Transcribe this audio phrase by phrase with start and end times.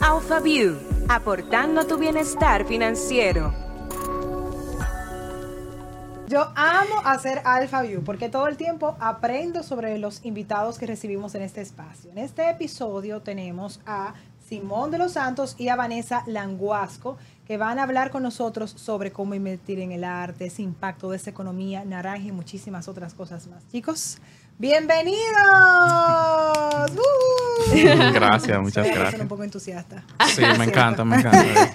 [0.00, 0.78] AlphaView,
[1.08, 3.54] aportando a tu bienestar financiero.
[6.28, 11.34] Yo amo hacer Alpha View porque todo el tiempo aprendo sobre los invitados que recibimos
[11.34, 12.10] en este espacio.
[12.10, 14.14] En este episodio tenemos a
[14.48, 19.12] Simón de los Santos y a Vanessa Languasco que van a hablar con nosotros sobre
[19.12, 23.46] cómo invertir en el arte, ese impacto de esa economía naranja y muchísimas otras cosas
[23.46, 23.68] más.
[23.68, 24.16] Chicos,
[24.58, 25.18] bienvenidos.
[26.96, 27.41] ¡Uh!
[28.14, 29.22] Gracias, muchas Ustedes gracias.
[29.22, 30.04] un poco entusiasta.
[30.34, 31.72] Sí, me encanta, me encanta.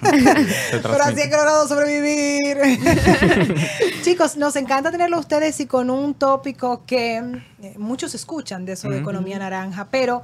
[0.70, 2.58] Pero así he logrado sobrevivir.
[4.02, 7.16] Chicos, nos encanta tenerlo a ustedes y con un tópico que
[7.62, 10.22] eh, muchos escuchan de eso de economía naranja, pero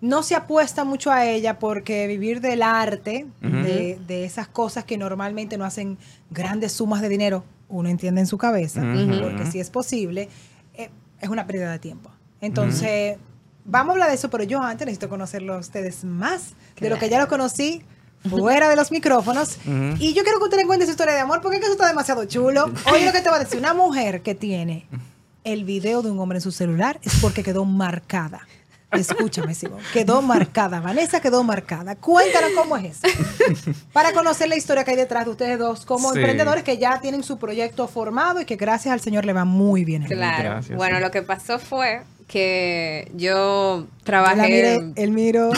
[0.00, 4.98] no se apuesta mucho a ella porque vivir del arte, de, de esas cosas que
[4.98, 5.98] normalmente no hacen
[6.30, 8.82] grandes sumas de dinero, uno entiende en su cabeza,
[9.22, 10.28] porque si es posible,
[10.74, 12.10] eh, es una pérdida de tiempo.
[12.40, 13.16] Entonces,
[13.66, 16.98] vamos a hablar de eso, pero yo antes necesito conocerlo a ustedes más de lo
[16.98, 17.82] que ya lo conocí
[18.28, 19.58] fuera de los micrófonos.
[19.98, 21.74] Y yo quiero que usted le cuente su historia de amor porque es que eso
[21.74, 22.70] está demasiado chulo.
[22.92, 24.86] Oye, lo que te va a decir, una mujer que tiene
[25.44, 28.46] el video de un hombre en su celular es porque quedó marcada.
[28.92, 29.80] Escúchame, Simón.
[29.92, 30.80] Quedó marcada.
[30.80, 31.96] Vanessa quedó marcada.
[31.96, 33.16] Cuéntanos cómo es eso.
[33.92, 36.18] Para conocer la historia que hay detrás de ustedes dos como Sí.
[36.18, 39.84] emprendedores que ya tienen su proyecto formado y que gracias al Señor le va muy
[39.84, 40.04] bien.
[40.04, 40.42] Claro.
[40.50, 41.02] Gracias, bueno, sí.
[41.02, 44.42] lo que pasó fue que yo La trabajé.
[44.42, 45.50] mire, el miro.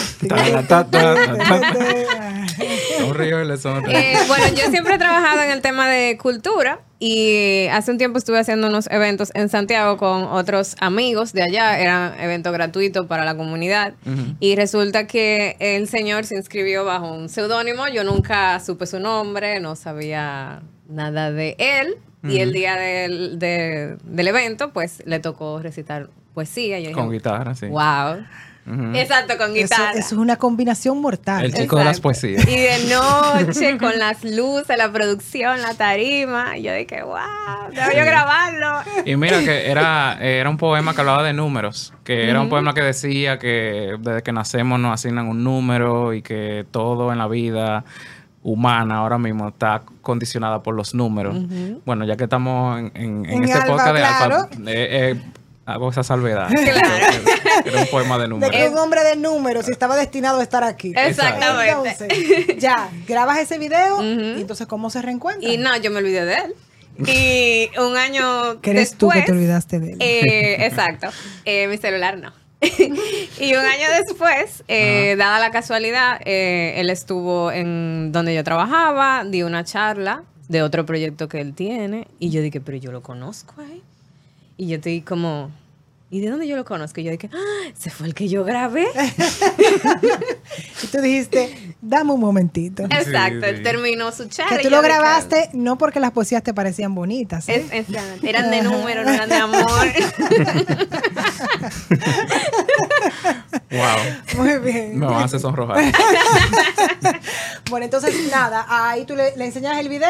[3.89, 8.19] Eh, bueno, yo siempre he trabajado en el tema de cultura y hace un tiempo
[8.19, 13.25] estuve haciendo unos eventos en Santiago con otros amigos de allá, eran eventos gratuitos para
[13.25, 13.95] la comunidad.
[14.41, 19.61] Y resulta que el señor se inscribió bajo un seudónimo, yo nunca supe su nombre,
[19.61, 25.61] no sabía nada de él y el día del, de- del evento pues le tocó
[25.63, 26.79] recitar poesía.
[26.81, 27.67] Yo Con dije, guitarra, sí.
[27.67, 28.25] Wow.
[28.95, 29.93] Exacto, con guitarra.
[29.93, 31.43] eso es una combinación mortal.
[31.43, 32.03] El chico de las Exacto.
[32.03, 32.47] poesías.
[32.47, 36.59] Y de noche, con las luces, la producción, la tarima.
[36.59, 37.15] Y yo dije, wow,
[37.73, 38.81] debo yo grabarlo.
[39.07, 42.75] Y mira que era, era un poema que hablaba de números, que era un poema
[42.75, 47.27] que decía que desde que nacemos nos asignan un número y que todo en la
[47.27, 47.85] vida
[48.53, 51.37] humana ahora mismo está condicionada por los números.
[51.85, 54.49] Bueno, ya que estamos en, en- en En este Alfa, podcast de Alfa, claro.
[54.67, 55.23] eh, eh,
[55.67, 56.49] hago esa salvedad.
[57.59, 57.67] Claro.
[57.67, 58.51] Era un poema de De números.
[58.57, 60.93] que un hombre de números y estaba destinado a estar aquí.
[60.97, 61.71] Exactamente.
[62.07, 65.53] Entonces, ya, grabas ese video y entonces ¿cómo se reencuentran?
[65.53, 66.55] Y no, yo me olvidé de él.
[67.07, 69.21] Y un año Que eres tú después...
[69.25, 69.97] que te olvidaste de él.
[70.01, 71.09] eh, exacto.
[71.45, 72.33] Eh, mi celular no.
[73.41, 79.25] y un año después, eh, dada la casualidad, eh, él estuvo en donde yo trabajaba,
[79.25, 83.03] di una charla de otro proyecto que él tiene, y yo dije, pero yo lo
[83.03, 83.83] conozco a él.
[84.57, 85.53] Y yo estoy como,
[86.11, 87.01] ¿y de dónde yo lo conozco?
[87.01, 88.87] Y yo dije, ah, ese fue el que yo grabé.
[90.83, 92.85] Y tú dijiste, dame un momentito.
[92.85, 93.47] Exacto, sí.
[93.47, 94.57] él terminó su charla.
[94.57, 97.49] Que tú lo grabaste no porque las poesías te parecían bonitas.
[97.49, 97.67] ¿eh?
[97.73, 99.65] Es, es- eran de número, no eran de amor.
[103.71, 104.43] Wow.
[104.45, 104.99] Muy bien.
[104.99, 105.77] Me van a hacer sonrojar.
[107.71, 110.09] Bueno, entonces nada, ahí tú le, le enseñas el video.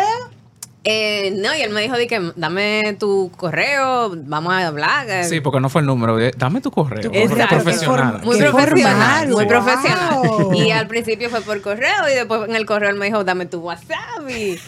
[0.90, 5.24] Eh, no, y él me dijo, de que dame tu correo, vamos a hablar.
[5.24, 6.18] Sí, porque no fue el número.
[6.18, 7.02] eh, Dame tu correo.
[7.02, 7.10] Tu
[7.46, 8.22] profesional.
[8.24, 9.48] Muy Qué profesional, formal, muy wow.
[9.48, 10.56] profesional.
[10.56, 13.44] Y al principio fue por correo y después en el correo él me dijo, dame
[13.44, 14.30] tu WhatsApp.
[14.30, 14.58] Y,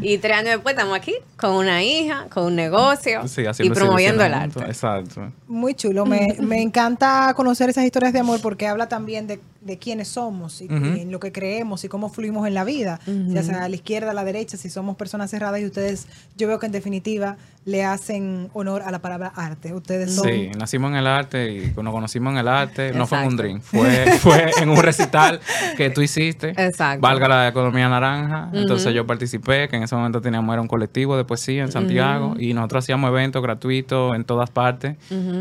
[0.00, 4.24] y tres años después estamos aquí con una hija, con un negocio Sí, y promoviendo
[4.24, 4.60] el arte.
[4.64, 5.32] Exacto.
[5.48, 6.06] Muy chulo.
[6.06, 10.60] Me, me encanta conocer esas historias de amor porque habla también de, de quiénes somos
[10.60, 13.74] y en lo que creemos y cómo fluimos en la vida, ya sea a la
[13.74, 17.36] izquierda, a la derecha, si somos personas cerradas y ustedes, yo veo que en definitiva
[17.64, 19.74] le hacen honor a la palabra arte.
[19.74, 20.26] Ustedes son...
[20.26, 22.92] Sí, nacimos en el arte y nos conocimos en el arte.
[22.92, 25.40] No fue en un drink, fue, fue en un recital
[25.76, 26.50] que tú hiciste.
[26.50, 27.00] Exacto.
[27.00, 28.50] Valga la economía naranja.
[28.52, 32.34] Entonces yo participé, que en ese momento teníamos era un colectivo de poesía en Santiago
[32.38, 34.96] y nosotros hacíamos eventos gratuitos en todas partes.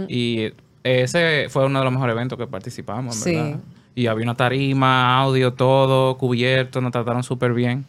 [0.07, 0.51] Y
[0.84, 3.36] ese fue uno de los mejores eventos que participamos, en Sí.
[3.36, 3.59] ¿verdad?
[3.96, 7.86] Y había una tarima, audio, todo cubierto, nos trataron súper bien.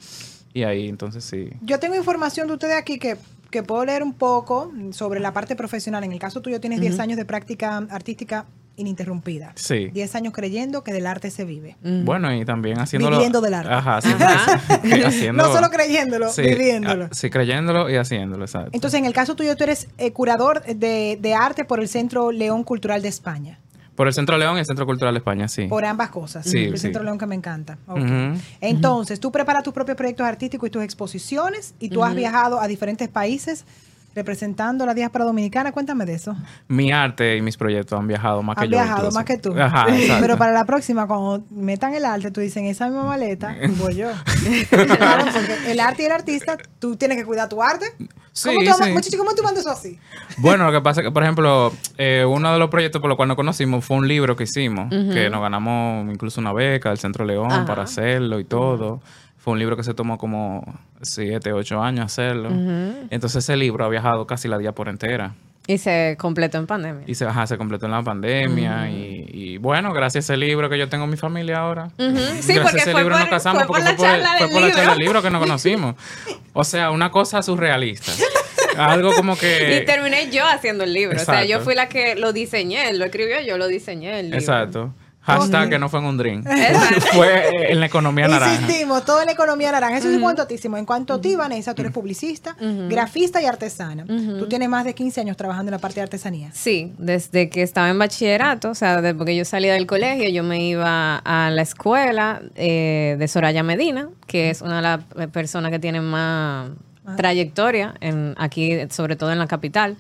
[0.53, 1.51] Y ahí, entonces sí.
[1.63, 3.17] Yo tengo información de ustedes aquí que,
[3.51, 6.05] que puedo leer un poco sobre la parte profesional.
[6.05, 9.53] En el caso tuyo tienes 10 años de práctica artística ininterrumpida.
[9.57, 9.89] Sí.
[9.93, 11.77] 10 años creyendo que del arte se vive.
[11.83, 13.17] Bueno, y también haciéndolo.
[13.17, 13.73] Viviendo del arte.
[13.73, 13.97] Ajá,
[15.07, 17.05] haciendo- No solo creyéndolo, Sí, viviéndolo.
[17.07, 18.71] ah, Sí, creyéndolo y haciéndolo, exacto.
[18.73, 22.33] Entonces, en el caso tuyo, tú eres eh, curador de, de arte por el Centro
[22.33, 23.59] León Cultural de España.
[24.01, 25.67] Por el Centro León y el Centro Cultural de España, sí.
[25.67, 26.47] Por ambas cosas.
[26.47, 26.85] Sí, el sí.
[26.85, 27.77] Centro León que me encanta.
[27.87, 27.99] Ok.
[27.99, 28.41] Ujú.
[28.63, 32.67] Entonces, tú preparas tus propios proyectos artísticos y tus exposiciones y tú has viajado a
[32.67, 33.67] diferentes países
[34.15, 35.73] representando la diáspora dominicana.
[35.73, 36.37] Cuéntame de eso.
[36.69, 38.77] Mi arte y mis proyectos han viajado más que Han yo.
[38.79, 39.19] viajado incluso.
[39.19, 39.55] más que tú.
[39.59, 39.87] Ajá.
[40.21, 43.97] Pero para la próxima, cuando metan el arte, tú dices, en esa misma maleta, voy
[43.97, 44.09] yo.
[44.71, 47.87] Claro, porque el arte y el artista, tú tienes que cuidar tu arte.
[48.33, 48.91] Sí, ¿Cómo, tú, sí.
[48.93, 49.99] muchacho, ¿Cómo tú mandas eso así?
[50.39, 53.17] Bueno, lo que pasa es que, por ejemplo, eh, uno de los proyectos por los
[53.17, 56.99] cuales nos conocimos fue un libro que hicimos, que nos ganamos incluso una beca del
[56.99, 57.65] Centro León Ajá.
[57.67, 59.01] para hacerlo y todo.
[59.43, 60.63] Fue un libro que se tomó como
[61.03, 62.51] siete, ocho años hacerlo.
[63.11, 65.35] Entonces ese libro ha viajado casi la diáspora entera.
[65.67, 67.05] Y se completó en pandemia.
[67.07, 68.91] Y se, ajá, se completó en la pandemia.
[68.91, 71.89] y, y bueno, gracias a ese libro que yo tengo mi familia ahora.
[71.97, 74.09] Sí, gracias porque a ese fue libro por- nos casamos fue por porque la fue
[74.09, 75.95] por, fue por la charla del libro que nos conocimos.
[76.53, 78.13] O sea, una cosa surrealista.
[78.77, 79.81] Algo como que...
[79.83, 81.17] Y terminé yo haciendo el libro.
[81.21, 82.89] O sea, yo fui la que lo diseñé.
[82.91, 84.19] Él lo escribió, yo lo diseñé.
[84.21, 84.39] El libro.
[84.39, 84.95] Exacto.
[85.23, 86.47] Hashtag que no fue en un drink.
[87.13, 88.55] Fue en la economía naranja.
[88.55, 89.99] Insistimos, todo en la economía naranja.
[89.99, 90.81] Eso es en cuanto a ti, Simón.
[90.81, 92.57] En cuanto a ti, Vanessa, tú eres publicista,
[92.89, 94.07] grafista y artesana.
[94.07, 96.51] Tú tienes más de 15 años trabajando en la parte de artesanía.
[96.53, 100.43] Sí, desde que estaba en bachillerato, o sea, desde que yo salía del colegio, yo
[100.43, 105.71] me iba a la escuela eh, de Soraya Medina, que es una de las personas
[105.71, 106.71] que tiene más
[107.17, 109.97] trayectoria en, aquí, sobre todo en la capital.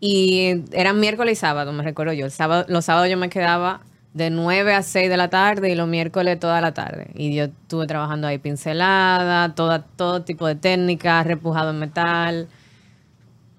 [0.00, 2.26] Y eran miércoles y sábado, me recuerdo yo.
[2.26, 3.80] El sábado, los sábados yo me quedaba
[4.16, 7.08] de 9 a 6 de la tarde y los miércoles toda la tarde.
[7.14, 12.48] Y yo estuve trabajando ahí pincelada, toda, todo tipo de técnicas, repujado en metal,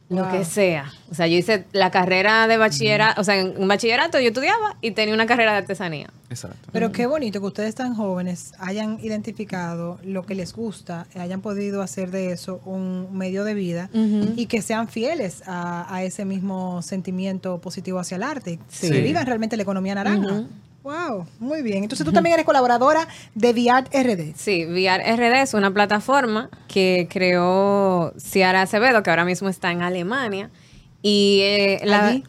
[0.10, 0.32] lo Wow.
[0.32, 0.92] que sea.
[1.12, 4.78] O sea, yo hice la carrera de bachillerato, o sea, en en bachillerato yo estudiaba
[4.82, 6.10] y tenía una carrera de artesanía.
[6.30, 6.70] Exacto.
[6.72, 11.82] Pero qué bonito que ustedes tan jóvenes hayan identificado lo que les gusta, hayan podido
[11.82, 16.82] hacer de eso un medio de vida y que sean fieles a, a ese mismo
[16.82, 18.60] sentimiento positivo hacia el arte.
[18.70, 18.90] Sí.
[18.90, 20.44] Que vivan realmente la economía naranja.
[20.88, 21.84] Wow, muy bien.
[21.84, 24.36] Entonces tú también eres colaboradora de Viart RD.
[24.38, 29.82] Sí, VR RD es una plataforma que creó Ciara Acevedo, que ahora mismo está en
[29.82, 30.50] Alemania.
[31.02, 32.08] Y eh, la...
[32.08, 32.24] Allí.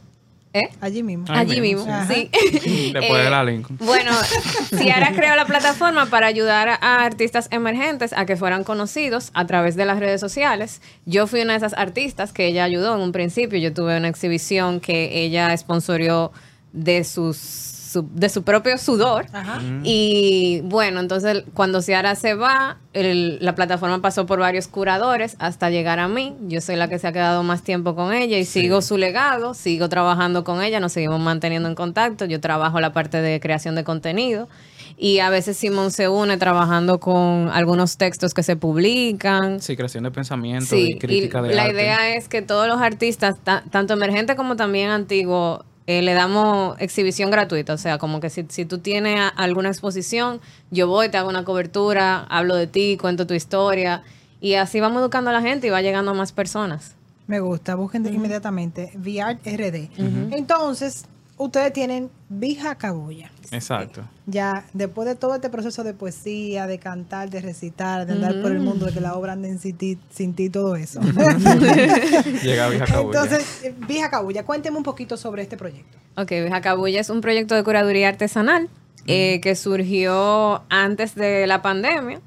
[0.55, 0.71] ¿Eh?
[0.81, 1.27] Allí mismo.
[1.29, 2.31] Allí mismo, mismo, sí.
[2.61, 2.91] sí.
[2.93, 3.79] Después Eh, de la Lincoln.
[3.79, 4.11] Bueno,
[4.77, 9.77] Ciara creó la plataforma para ayudar a artistas emergentes a que fueran conocidos a través
[9.77, 10.83] de las redes sociales.
[11.07, 13.57] Yo fui una de esas artistas que ella ayudó en un principio.
[13.61, 16.33] Yo tuve una exhibición que ella sponsorió
[16.73, 19.27] de sus su- de su propio sudor.
[19.33, 19.61] Ajá.
[19.85, 25.71] Y bueno, entonces cuando Ciara se va, el- la plataforma pasó por varios curadores hasta
[25.71, 26.37] llegar a mí.
[26.49, 29.55] Yo soy la que se ha quedado más tiempo con ella y sigo su legado,
[29.55, 32.25] sigo trabajando con ella, nos seguimos manteniendo en contacto.
[32.27, 34.49] Yo trabajo la parte de creación de contenido
[34.97, 39.61] y a veces Simón se une trabajando con algunos textos que se publican.
[39.61, 41.75] Sí, creación de pensamiento Sí, y crítica de la arte.
[41.75, 46.77] idea es que todos los artistas, ta- tanto emergentes como también antiguos, eh, le damos
[46.81, 47.73] exhibición gratuita.
[47.73, 50.41] O sea, como que si, si tú tienes a- alguna exposición,
[50.71, 54.03] yo voy, te hago una cobertura, hablo de ti, cuento tu historia.
[54.41, 56.95] Y así vamos educando a la gente y va llegando a más personas.
[57.27, 59.89] Me gusta, busquen de- inmediatamente Viart RD.
[60.31, 61.07] Entonces,
[61.39, 63.31] ustedes tienen Vija Cabulla.
[63.51, 64.03] Exacto.
[64.27, 68.53] Ya, después de todo este proceso de poesía, de cantar, de recitar, de andar por
[68.53, 71.01] el mundo, de que la obra ande sin ti, sin ti todo eso.
[72.43, 73.23] Llega Vieja Cabulla.
[73.23, 75.99] Entonces, eh, Vija Cabulla, cuénteme un poquito sobre este proyecto.
[76.17, 78.69] Ok, Jacabulla es un proyecto de curaduría artesanal
[79.07, 82.21] eh, que surgió antes de la pandemia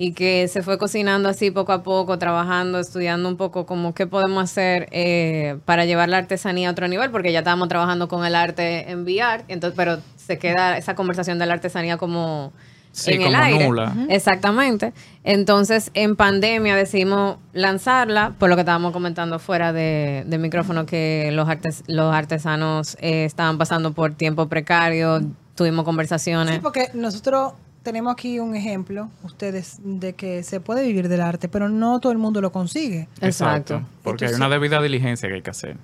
[0.00, 4.06] y que se fue cocinando así poco a poco, trabajando, estudiando un poco como qué
[4.06, 8.24] podemos hacer eh, para llevar la artesanía a otro nivel, porque ya estábamos trabajando con
[8.24, 9.98] el arte en VR, entonces, pero
[10.30, 12.52] se queda esa conversación de la artesanía como
[12.92, 13.66] Sí, en el como aire.
[13.68, 13.94] nula.
[14.08, 14.92] Exactamente.
[15.24, 21.30] Entonces, en pandemia decidimos lanzarla, por lo que estábamos comentando fuera de, de micrófono, que
[21.32, 25.20] los, artes, los artesanos eh, estaban pasando por tiempo precario,
[25.56, 26.54] tuvimos conversaciones.
[26.56, 27.52] Sí, porque nosotros
[27.84, 32.10] tenemos aquí un ejemplo, ustedes, de que se puede vivir del arte, pero no todo
[32.12, 33.08] el mundo lo consigue.
[33.20, 33.26] Exacto.
[33.76, 33.82] Exacto.
[34.02, 35.76] Porque Entonces- hay una debida diligencia que hay que hacer.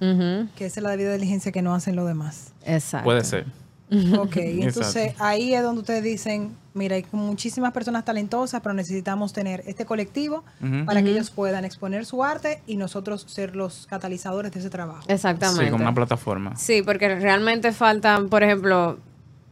[0.57, 2.53] Que esa es la debida diligencia que no hacen los demás.
[2.65, 3.05] Exacto.
[3.05, 3.47] Puede ser.
[4.19, 5.25] Ok, entonces Exacto.
[5.25, 10.45] ahí es donde ustedes dicen, mira, hay muchísimas personas talentosas, pero necesitamos tener este colectivo
[10.85, 15.05] para que ellos puedan exponer su arte y nosotros ser los catalizadores de ese trabajo.
[15.09, 15.65] Exactamente.
[15.65, 16.57] Sí, como una plataforma.
[16.57, 18.99] Sí, porque realmente faltan, por ejemplo,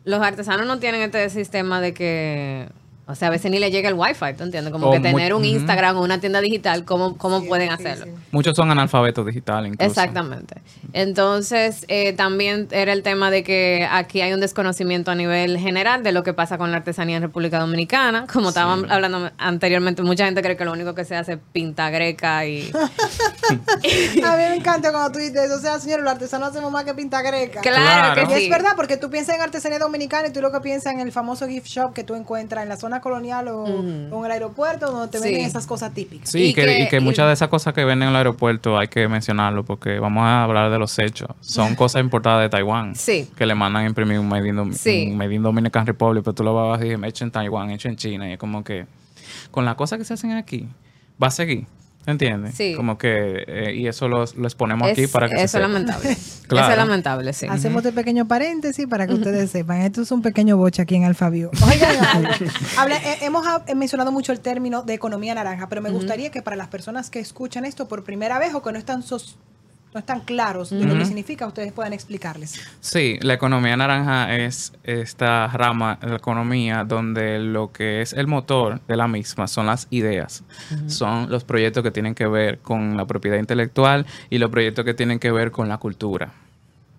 [0.04, 2.68] los artesanos no tienen este sistema de que,
[3.06, 4.72] o sea, a veces ni le llega el wifi, ¿tú entiendes?
[4.72, 5.44] Como O que tener un.
[5.44, 8.06] Instagram o una tienda digital, ¿cómo, cómo Sí, pueden hacerlo?
[8.30, 9.90] Muchos son analfabetos digitales incluso.
[9.90, 10.56] Exactamente.
[10.94, 16.02] Entonces, eh, también era el tema de que aquí hay un desconocimiento a nivel general
[16.02, 18.26] de lo que pasa con la artesanía en República Dominicana.
[18.32, 21.90] Como estaban hablando anteriormente, mucha gente cree que lo único que se hace es pinta
[21.90, 22.70] greca y...
[24.24, 26.94] A mí me encanta cuando tú dices o sea, señores, los artesanos hacemos más que
[26.94, 27.60] pinta greca.
[27.60, 28.28] Claro, Claro.
[28.28, 30.92] que Y es verdad, porque tú piensas en artesanía dominicana y tú lo que piensas
[30.94, 34.08] en el famoso gift shop que tú encuentras en la zona zona colonial o, Ujú.
[34.12, 35.24] o en el aeropuerto donde te Sí.
[35.24, 36.30] venden esas cosas típicas.
[36.30, 38.10] Sí, y Y que, que- y que y- muchas de esas cosas que venden en
[38.10, 41.28] el aeropuerto hay que mencionarlo porque vamos a hablar de los hechos.
[41.40, 42.94] Son cosas importadas de Taiwán.
[42.94, 43.28] Sí.
[43.36, 45.08] Que le mandan a imprimir un Made in, Domi- Sí.
[45.10, 47.88] un Made in Dominican Republic, pero tú lo vas a decir hecho en Taiwán, hecho
[47.88, 48.28] en China.
[48.28, 48.86] Y es como que
[49.50, 50.68] con las cosas que se hacen aquí,
[51.22, 51.66] va a seguir.
[52.06, 52.54] ¿Entiendes?
[52.54, 52.74] Sí.
[52.76, 55.62] Como que, eh, y eso lo, lo exponemos aquí Es- para que eso se es
[55.62, 56.16] lamentable.
[56.48, 56.66] Claro.
[56.66, 57.46] Eso es lamentable, sí.
[57.48, 59.80] Hacemos este pequeño paréntesis para que ustedes sepan.
[59.80, 61.50] Esto es un pequeño boche aquí en Alfabio.
[61.66, 61.96] Oigan.
[62.78, 66.42] Habla- eh, hemos ah, mencionado mucho el término de economía naranja, pero me gustaría que
[66.42, 69.36] para las personas que escuchan esto por primera vez o que no están, sos-
[69.94, 72.60] no están claros de lo que significa, ustedes puedan explicarles.
[72.80, 78.26] Sí, la economía naranja es esta rama de la economía donde lo que es el
[78.26, 80.42] motor de la misma son las ideas,
[80.88, 84.94] son los proyectos que tienen que ver con la propiedad intelectual y los proyectos que
[84.94, 86.32] tienen que ver con la cultura.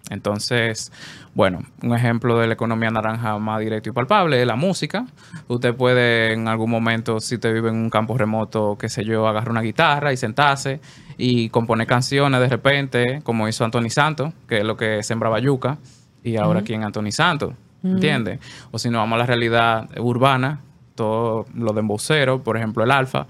[0.10, 0.92] Entonces,
[1.34, 5.06] bueno, un ejemplo de la economía naranja más directo y palpable es la música.
[5.48, 9.28] Usted puede en algún momento, si usted vive en un campo remoto, qué sé yo,
[9.28, 10.80] agarrar una guitarra y sentarse
[11.18, 15.80] y componer canciones de repente, como hizo Anthony Santos, que es lo que sembraba yuca,
[16.24, 18.40] y ahora aquí en Anthony Santos, ¿entiende?
[18.72, 20.62] O si no vamos a la realidad urbana,
[20.94, 23.28] todo lo de embocero, por ejemplo, el Alfa,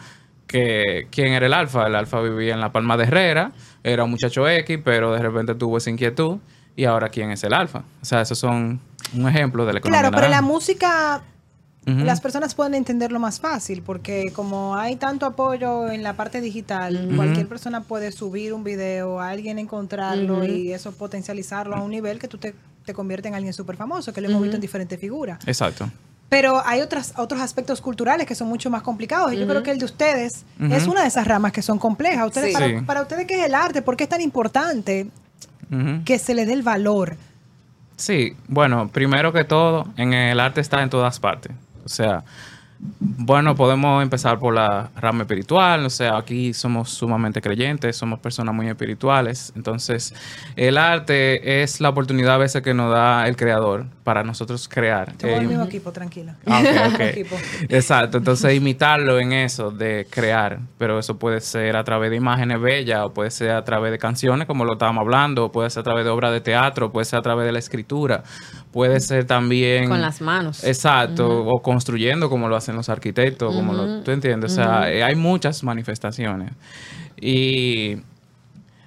[0.47, 3.51] que quién era el Alfa, el Alfa vivía en la Palma de Herrera,
[3.83, 6.37] era un muchacho X, pero de repente tuvo esa inquietud
[6.75, 7.83] y ahora quién es el Alfa.
[8.01, 8.79] O sea, esos son
[9.13, 10.53] un ejemplo de la economía Claro, pero la naranja.
[10.53, 11.21] música
[11.87, 17.11] las personas pueden entenderlo más fácil porque como hay tanto apoyo en la parte digital,
[17.15, 22.17] cualquier persona puede subir un video, a alguien encontrarlo y eso potencializarlo a un nivel
[22.17, 22.55] que tú te,
[22.85, 25.37] te convierte en alguien súper famoso, que lo hemos visto en diferentes figuras.
[25.45, 25.87] Exacto.
[26.27, 29.31] Pero hay otras, otros aspectos culturales que son mucho más complicados.
[29.33, 32.25] Y yo creo que el de ustedes es una de esas ramas que son complejas.
[32.25, 32.53] Ustedes, Sí.
[32.53, 32.83] para, Sí.
[32.83, 33.83] para ustedes, ¿qué es el arte?
[33.83, 35.07] ¿Por qué es tan importante
[36.05, 37.17] Que se le dé el valor?
[37.97, 41.53] Sí, bueno, primero que todo, en el arte está en todas partes.
[41.85, 42.23] O sea,
[42.79, 45.85] bueno, podemos empezar por la rama espiritual.
[45.85, 49.53] O sea, aquí somos sumamente creyentes, somos personas muy espirituales.
[49.55, 50.13] Entonces,
[50.55, 55.13] el arte es la oportunidad a veces que nos da el creador para nosotros crear.
[55.23, 56.35] El Eh, mismo equipo, tranquila.
[56.45, 56.99] Ah, ok, ok.
[57.15, 57.35] Equipo.
[57.69, 62.59] Exacto, entonces imitarlo en eso de crear, pero eso puede ser a través de imágenes
[62.61, 65.81] bellas o puede ser a través de canciones como lo estábamos hablando, o puede ser
[65.81, 68.23] a través de obras de teatro, puede ser a través de la escritura,
[68.75, 70.61] puede ser también Con las manos.
[70.65, 75.01] Exacto, o construyendo como lo hacen los arquitectos, como lo, tú entiendes, o sea, eh,
[75.01, 76.51] hay muchas manifestaciones.
[77.15, 77.95] Y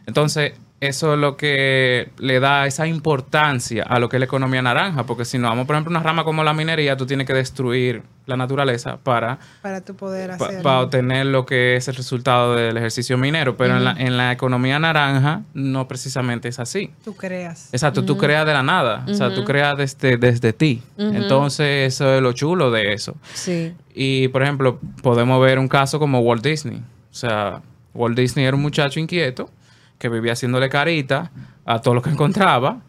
[0.05, 4.61] entonces, eso es lo que le da esa importancia a lo que es la economía
[4.61, 7.33] naranja, porque si no vamos, por ejemplo, una rama como la minería, tú tienes que
[7.33, 12.55] destruir la naturaleza para, Para tú poder pa- para obtener lo que es el resultado
[12.55, 13.57] del ejercicio minero.
[13.57, 16.93] Pero en, la, en la economía naranja no precisamente es así.
[17.05, 17.71] Tú creas.
[17.73, 20.83] Exacto, tú creas de la nada, o sea, tú creas desde, desde ti.
[20.97, 23.17] Entonces, eso es lo chulo de eso.
[23.35, 23.75] Sí.
[23.95, 26.79] Y, por ejemplo, podemos ver un caso como Walt Disney.
[27.11, 27.63] O sea,
[27.95, 29.51] Walt Disney era un muchacho inquieto
[29.99, 31.31] que vivía haciéndole carita
[31.65, 32.81] a todo lo que encontraba,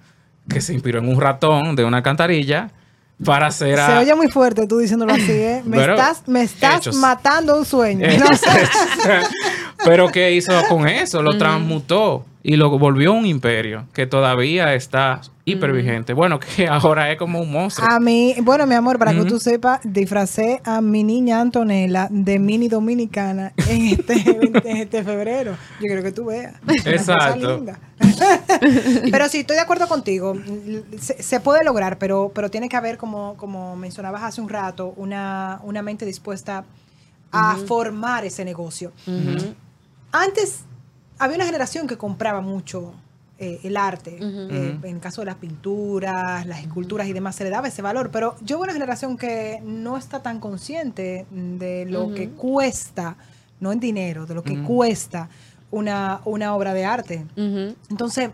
[0.49, 2.71] que se inspiró en un ratón de una alcantarilla
[3.23, 3.87] para hacer a...
[3.87, 5.61] Se oye muy fuerte tú diciéndolo así, ¿eh?
[5.65, 6.95] Me Pero, estás, me estás hechos.
[6.95, 8.07] matando un sueño.
[8.19, 8.47] No sé.
[9.85, 11.21] Pero ¿qué hizo con eso?
[11.21, 16.13] Lo transmutó y lo volvió un imperio que todavía está hiper vigente.
[16.13, 17.87] Bueno, que ahora es como un monstruo.
[17.89, 19.29] A mí, bueno, mi amor, para que Ujú.
[19.29, 24.13] tú sepas, disfracé a mi niña Antonella de mini dominicana en este,
[24.69, 25.57] en este febrero.
[25.81, 26.55] Yo quiero que tú veas.
[26.63, 27.55] Una cosa Exacto.
[27.57, 27.79] linda.
[29.11, 30.35] pero sí, estoy de acuerdo contigo.
[30.97, 34.93] Se, se puede lograr, pero, pero tiene que haber, como, como mencionabas hace un rato,
[34.95, 36.63] una, una mente dispuesta
[37.31, 38.91] a formar ese negocio.
[40.11, 40.63] Antes
[41.19, 42.93] había una generación que compraba mucho
[43.37, 44.17] eh, el arte.
[44.19, 47.81] Eh, en el caso de las pinturas, las esculturas y demás, se le daba ese
[47.81, 48.09] valor.
[48.11, 53.15] Pero yo veo una generación que no está tan consciente de lo que cuesta,
[53.59, 55.29] no en dinero, de lo que cuesta
[55.71, 57.25] una, una obra de arte.
[57.89, 58.31] Entonces,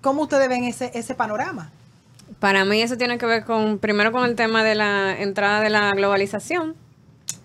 [0.00, 1.70] ¿cómo ustedes ven ese, ese panorama?
[2.38, 5.70] Para mí eso tiene que ver con, primero con el tema de la entrada de
[5.70, 6.76] la globalización.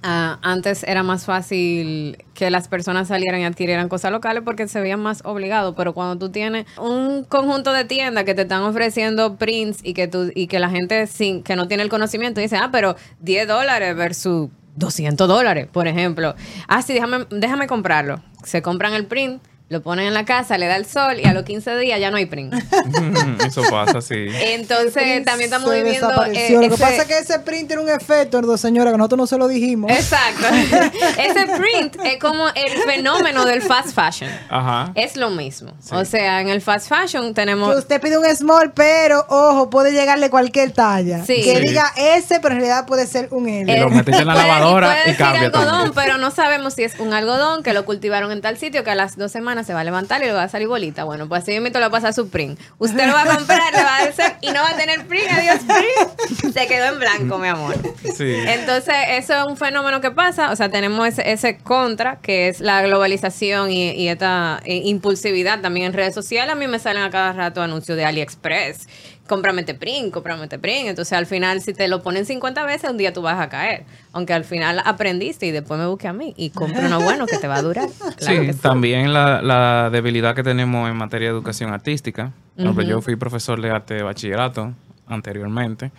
[0.02, 4.80] Ah, antes era más fácil que las personas salieran y adquirieran cosas locales porque se
[4.80, 9.36] veían más obligados, pero cuando tú tienes un conjunto de tiendas que te están ofreciendo
[9.36, 12.56] prints y que tú y que la gente sin que no tiene el conocimiento dice,
[12.56, 16.34] ah, pero 10 dólares versus 200 dólares, por ejemplo.
[16.70, 18.22] Ah, sí, déjame, déjame comprarlo.
[18.46, 21.34] Se compran el print, lo ponen en la casa, le da el sol y a
[21.34, 22.54] los 15 días ya no hay print.
[23.46, 24.26] Eso pasa, sí.
[24.42, 26.10] Entonces también estamos Se viviendo...
[26.26, 29.28] eh, Lo que pasa es que ese print tiene un efecto, señora, que nosotros no
[29.28, 29.92] se lo dijimos.
[29.92, 30.48] Exacto.
[31.20, 34.30] Ese print es como el fenómeno del fast fashion.
[34.50, 34.92] Ajá.
[34.96, 35.72] Es lo mismo.
[35.80, 35.94] Sí.
[35.94, 37.72] O sea, en el fast fashion tenemos...
[37.74, 41.24] Que usted pide un small, pero ojo, puede llegarle cualquier talla.
[41.26, 41.44] Sí.
[41.44, 41.68] Que Sí.
[41.68, 43.72] diga S, pero en realidad puede ser un L.
[43.72, 45.92] Y lo metiste en la lavadora puede y cambia algodón, también.
[45.94, 48.96] pero no sabemos si es un algodón que lo cultivaron en tal sitio que a
[48.96, 51.04] las dos semanas se va a levantar y le va a salir bolita.
[51.04, 52.60] Bueno, pues así mismo le va a pasar su print.
[52.78, 55.32] Usted lo va a comprar, le va a decir y no va a tener print.
[55.32, 56.54] Adiós, print.
[56.54, 57.76] Se quedó en blanco, mi amor.
[58.16, 58.36] Sí.
[58.48, 60.52] Entonces, eso es un fenómeno que pasa.
[60.52, 65.62] O sea, tenemos ese, ese contra, que es la globalización y, y esta eh, impulsividad
[65.62, 66.52] también en redes sociales.
[66.54, 68.88] A mí me salen a cada rato anuncios de AliExpress.
[69.30, 70.88] Cómprame este print, cómprame este print.
[70.88, 73.86] Entonces, al final, si te lo ponen 50 veces, un día tú vas a caer.
[74.12, 77.38] Aunque al final aprendiste y después me busque a mí y compre uno bueno que
[77.38, 77.88] te va a durar.
[78.18, 82.34] Claro sí, también la, la debilidad que tenemos en materia de educación artística.
[82.56, 84.74] Por ejemplo, yo fui profesor de arte de bachillerato
[85.08, 85.92] anteriormente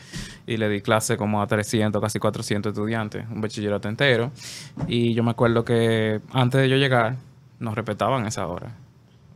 [0.46, 4.32] y le di clase como a 300, casi 400 estudiantes, un bachillerato entero.
[4.86, 7.16] Y yo me acuerdo que antes de yo llegar,
[7.58, 8.72] nos respetaban esa hora.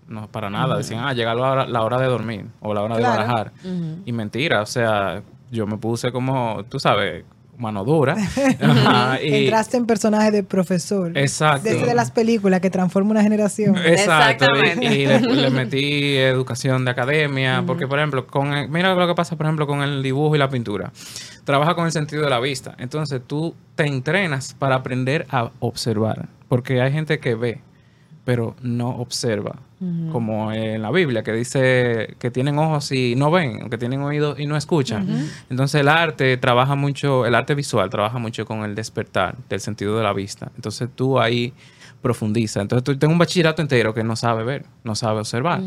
[0.08, 0.76] No, para nada.
[0.76, 3.12] Decían, ah, llega la hora, la hora de dormir o la hora Claro.
[3.12, 3.52] de barajar.
[4.04, 7.24] Y mentira, o sea, yo me puse como, tú sabes,
[7.56, 8.16] mano dura.
[8.60, 11.16] Ajá, y- Entraste en personaje de profesor.
[11.16, 11.68] Exacto.
[11.70, 13.76] Desde de las películas que transforma una generación.
[13.78, 14.44] Exacto.
[14.44, 14.84] Exactamente.
[14.84, 19.06] Y, y le, le metí educación de academia, porque por ejemplo, con el- mira lo
[19.06, 20.92] que pasa, por ejemplo, con el dibujo y la pintura.
[21.44, 22.74] Trabaja con el sentido de la vista.
[22.78, 27.60] Entonces tú te entrenas para aprender a observar, porque hay gente que ve,
[28.24, 29.56] pero no observa.
[30.12, 34.40] Como en la Biblia, que dice que tienen ojos y no ven, que tienen oídos
[34.40, 35.28] y no escuchan.
[35.50, 39.98] Entonces el arte trabaja mucho, el arte visual trabaja mucho con el despertar del sentido
[39.98, 40.50] de la vista.
[40.56, 41.52] Entonces tú ahí
[42.00, 42.62] profundiza.
[42.62, 45.60] Entonces tú tengo un bachillerato entero que no sabe ver, no sabe observar.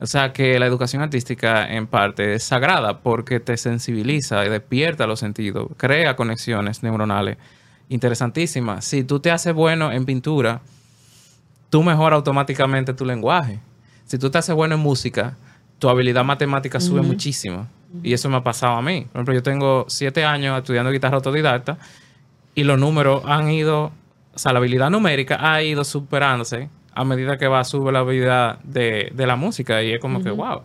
[0.00, 5.06] O sea que la educación artística en parte es sagrada porque te sensibiliza y despierta
[5.06, 7.36] los sentidos, crea conexiones neuronales
[7.88, 8.84] interesantísimas.
[8.84, 10.60] Si tú te haces bueno en pintura,
[11.74, 13.58] tú mejoras automáticamente tu lenguaje.
[14.04, 15.36] Si tú te haces bueno en música,
[15.80, 17.66] tu habilidad matemática sube muchísimo.
[18.00, 19.08] Y eso me ha pasado a mí.
[19.10, 21.78] Por ejemplo, yo tengo siete años estudiando guitarra autodidacta
[22.54, 27.38] y los números han ido, o sea, la habilidad numérica ha ido superándose a medida
[27.38, 30.62] que va sube la habilidad de, de la música y es como que, wow.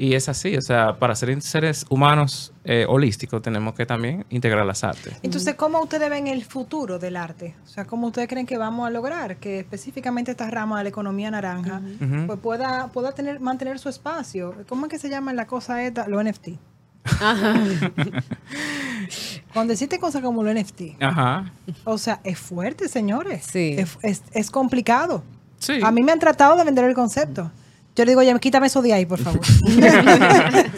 [0.00, 4.64] Y es así, o sea, para ser seres humanos eh, holísticos tenemos que también integrar
[4.64, 5.16] las artes.
[5.24, 7.56] Entonces, ¿cómo ustedes ven el futuro del arte?
[7.64, 10.90] O sea, ¿cómo ustedes creen que vamos a lograr que específicamente esta rama de la
[10.90, 11.80] economía naranja
[12.28, 14.54] pues pueda, pueda tener, mantener su espacio?
[14.68, 16.06] ¿Cómo es que se llama la cosa esta?
[16.06, 16.50] Lo NFT.
[19.52, 21.50] Cuando deciste cosas como lo NFT, Ajá.
[21.84, 23.46] o sea, es fuerte, señores.
[23.50, 23.74] Sí.
[23.78, 25.24] Es, es- es complicado.
[25.58, 25.80] Sí.
[25.82, 27.50] A mí me han tratado de vender el concepto.
[27.98, 29.40] Yo le digo, oye, quítame eso de ahí, por favor.
[29.66, 30.70] ¿Entiendes?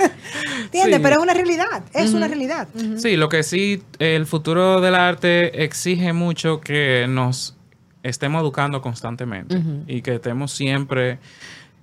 [0.73, 0.99] Sí.
[1.03, 1.83] Pero es una realidad.
[1.93, 2.67] Es una realidad.
[2.97, 7.59] Sí, lo que sí, el futuro del arte exige mucho que nos
[8.03, 11.19] estemos educando constantemente y que estemos siempre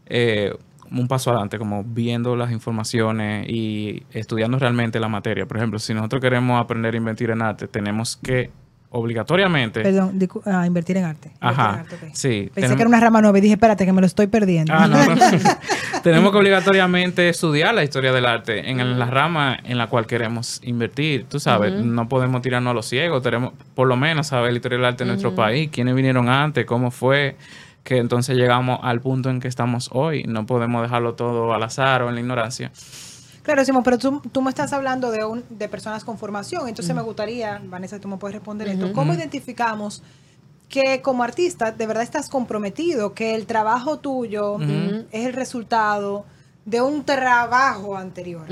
[0.07, 0.55] eh,
[0.89, 5.45] un paso adelante, como viendo las informaciones y estudiando realmente la materia.
[5.45, 8.49] Por ejemplo, si nosotros queremos aprender a invertir en arte, tenemos que
[8.89, 9.81] obligatoriamente...
[9.81, 11.31] Perdón, ah, invertir en arte.
[11.39, 12.49] Ajá, en arte, sí.
[12.53, 14.73] Pensé tenemos- que era una rama nueva y dije, espérate, que me lo estoy perdiendo.
[14.73, 15.21] Ah, no, no.
[16.03, 20.61] Tenemos que obligatoriamente estudiar la historia del arte en la rama en la cual queremos
[20.63, 21.25] invertir.
[21.27, 23.21] Tú sabes, no podemos tirarnos a los ciegos.
[23.23, 26.65] Tenemos por lo menos saber la historia del arte de nuestro país, quiénes vinieron antes,
[26.65, 27.35] cómo fue,
[27.83, 30.23] que entonces llegamos al punto en que estamos hoy.
[30.23, 32.71] No podemos dejarlo todo al azar o en la ignorancia.
[33.47, 36.67] Claro, Simón, pero tú, tú me estás hablando de, un, de personas con formación.
[36.67, 38.91] Entonces me gustaría, Vanessa, tú me puedes responder esto.
[38.91, 40.03] ¿Cómo identificamos
[40.67, 44.57] que como artista de verdad estás comprometido, que el trabajo tuyo
[45.13, 46.25] es el resultado
[46.65, 48.45] de un trabajo anterior?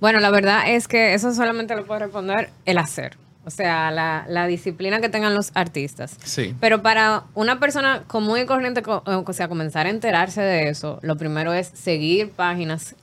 [0.00, 3.18] Bueno, la verdad es que eso solamente lo puede responder el hacer.
[3.44, 6.16] O sea, la, la disciplina que tengan los artistas.
[6.24, 6.54] Sí.
[6.60, 10.98] Pero para una persona común y corriente, co- o sea, comenzar a enterarse de eso,
[11.02, 12.94] lo primero es seguir páginas,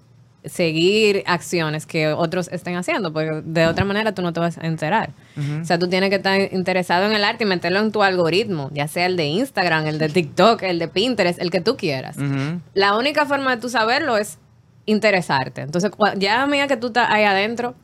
[0.45, 4.65] seguir acciones que otros estén haciendo, porque de otra manera tú no te vas a
[4.65, 5.12] enterar.
[5.62, 8.69] O sea, tú tienes que estar interesado en el arte y meterlo en tu algoritmo,
[8.73, 12.17] ya sea el de Instagram, el de TikTok, el de Pinterest, el que tú quieras.
[12.73, 14.38] La única forma de tú saberlo es
[14.86, 15.62] interesarte.
[15.62, 17.75] Entonces, ya a medida que tú estás ahí adentro,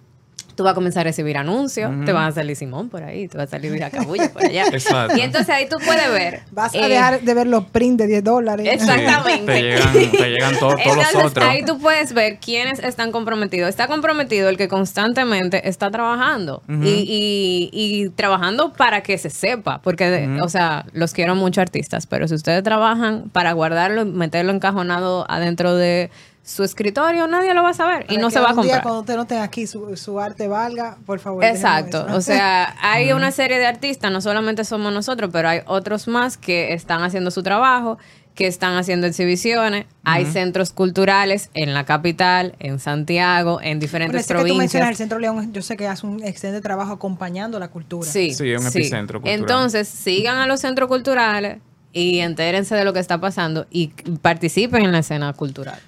[0.55, 3.37] Tú vas a comenzar a recibir anuncios, te van a salir Simón por ahí, te
[3.37, 4.67] va a salir Mira Cabulla por allá.
[4.67, 5.17] Exacto.
[5.17, 6.41] Y entonces ahí tú puedes ver.
[6.51, 8.67] Vas a eh, dejar de ver los prints de 10 dólares.
[8.71, 9.45] Exactamente.
[9.53, 11.45] Te llegan, te llegan to- todos los otros.
[11.47, 13.69] ahí tú puedes ver quiénes están comprometidos.
[13.69, 19.81] Está comprometido el que constantemente está trabajando y, y- y trabajando para que se sepa.
[19.81, 25.25] Porque, o sea, los quiero mucho artistas, pero si ustedes trabajan para guardarlo meterlo encajonado
[25.29, 26.09] adentro de
[26.45, 28.83] su escritorio, nadie lo va a saber y no se va a un día comprar.
[28.83, 31.43] cuando usted no tenga aquí su, su arte valga, por favor.
[31.43, 36.07] Exacto, o sea, hay una serie de artistas, no solamente somos nosotros, pero hay otros
[36.07, 37.97] más que están haciendo su trabajo,
[38.35, 44.21] que están haciendo exhibiciones, hay centros culturales en la capital, en Santiago, en Bueno, diferentes
[44.25, 44.97] ese que tú mencionas, el provincias.
[44.97, 48.07] Centro León, yo sé que hace un excelente trabajo acompañando la cultura.
[48.07, 49.39] Sí, Sí, es un epicentro cultural.
[49.39, 51.57] Entonces, sigan a los centros culturales
[51.91, 53.87] y entérense de lo que está pasando y
[54.21, 55.79] participen en la escena cultural.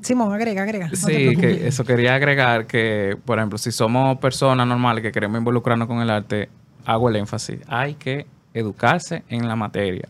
[0.00, 0.88] Simón, agrega, agrega.
[0.88, 5.38] no Sí, que eso quería agregar que, por ejemplo, si somos personas normales que queremos
[5.38, 6.48] involucrarnos con el arte,
[6.86, 7.60] hago el énfasis.
[7.68, 10.08] Hay que educarse en la materia.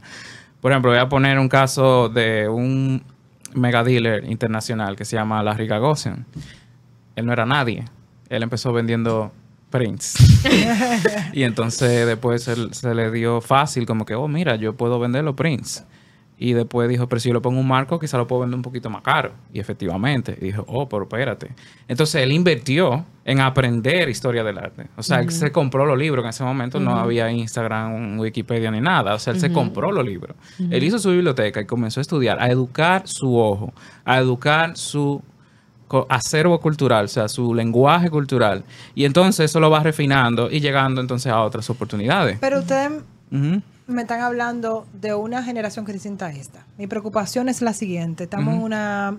[0.61, 3.03] Por ejemplo, voy a poner un caso de un
[3.55, 6.27] mega dealer internacional que se llama Larry Gagosian.
[7.17, 7.85] Él no era nadie.
[8.29, 9.33] Él empezó vendiendo
[9.71, 10.45] prints.
[11.33, 15.25] y entonces después se, se le dio fácil como que, oh, mira, yo puedo vender
[15.25, 15.85] los prints.
[16.43, 18.63] Y después dijo, pero si yo le pongo un marco, quizá lo puedo vender un
[18.63, 19.33] poquito más caro.
[19.53, 21.51] Y efectivamente, y dijo, oh, pero espérate.
[21.87, 24.87] Entonces él invirtió en aprender historia del arte.
[24.97, 26.25] O sea, él se compró los libros.
[26.25, 29.15] En ese momento no había Instagram, Wikipedia ni nada.
[29.15, 30.35] O sea, él se compró los libros.
[30.71, 33.75] Él hizo su biblioteca y comenzó a estudiar, a educar su ojo,
[34.07, 35.23] a educar su
[36.09, 38.65] acervo cultural, o sea, su lenguaje cultural.
[38.95, 42.39] Y entonces eso lo va refinando y llegando entonces a otras oportunidades.
[42.41, 43.63] Pero ustedes Ujú.
[43.91, 46.65] Me están hablando de una generación que es distinta a esta.
[46.79, 48.25] Mi preocupación es la siguiente.
[48.25, 48.67] Estamos en Ujú.
[48.67, 49.19] una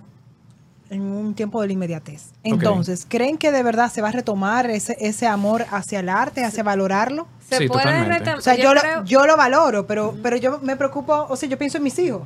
[0.90, 2.32] en un tiempo de la inmediatez.
[2.44, 6.44] Entonces, ¿creen que de verdad se va a retomar ese, ese amor hacia el arte,
[6.44, 7.28] hacia valorarlo?
[7.48, 10.60] Se Sí, puede retem- O sea, yo, creo- lo, yo lo valoro, pero, pero yo
[10.62, 12.24] me preocupo, o sea, yo pienso en mis hijos,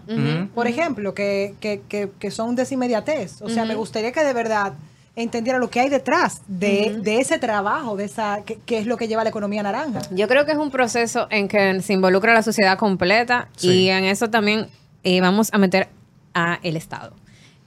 [0.56, 3.40] por ejemplo, que, que, que, que son de esa inmediatez.
[3.44, 4.74] O sea, me gustaría que de verdad
[5.16, 8.98] entendiera lo que hay detrás de, de ese trabajo, de esa que, que es lo
[8.98, 10.02] que lleva la economía naranja.
[10.12, 13.84] Yo creo que es un proceso en que se involucra la sociedad completa Sí.
[13.86, 14.68] y en eso también
[15.04, 15.88] eh, vamos a meter
[16.34, 17.14] a el Estado.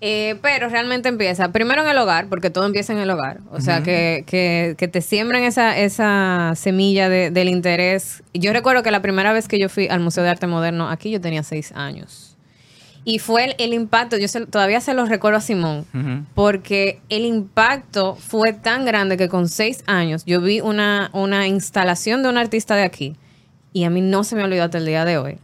[0.01, 3.41] Eh, pero realmente empieza primero en el hogar, porque todo empieza en el hogar.
[3.51, 8.23] O sea, que, que, que te siembren esa, esa semilla de- del interés.
[8.33, 11.11] Yo recuerdo que la primera vez que yo fui al Museo de Arte Moderno, aquí
[11.11, 12.28] yo tenía seis años.
[13.11, 15.87] Y fue el, el impacto, yo se- todavía se lo recuerdo a Simón,
[16.35, 22.23] porque el impacto fue tan grande que con seis años yo vi una, una instalación
[22.23, 23.17] de un artista de aquí
[23.73, 25.39] y a mí no se me olvidó hasta el día de hoy.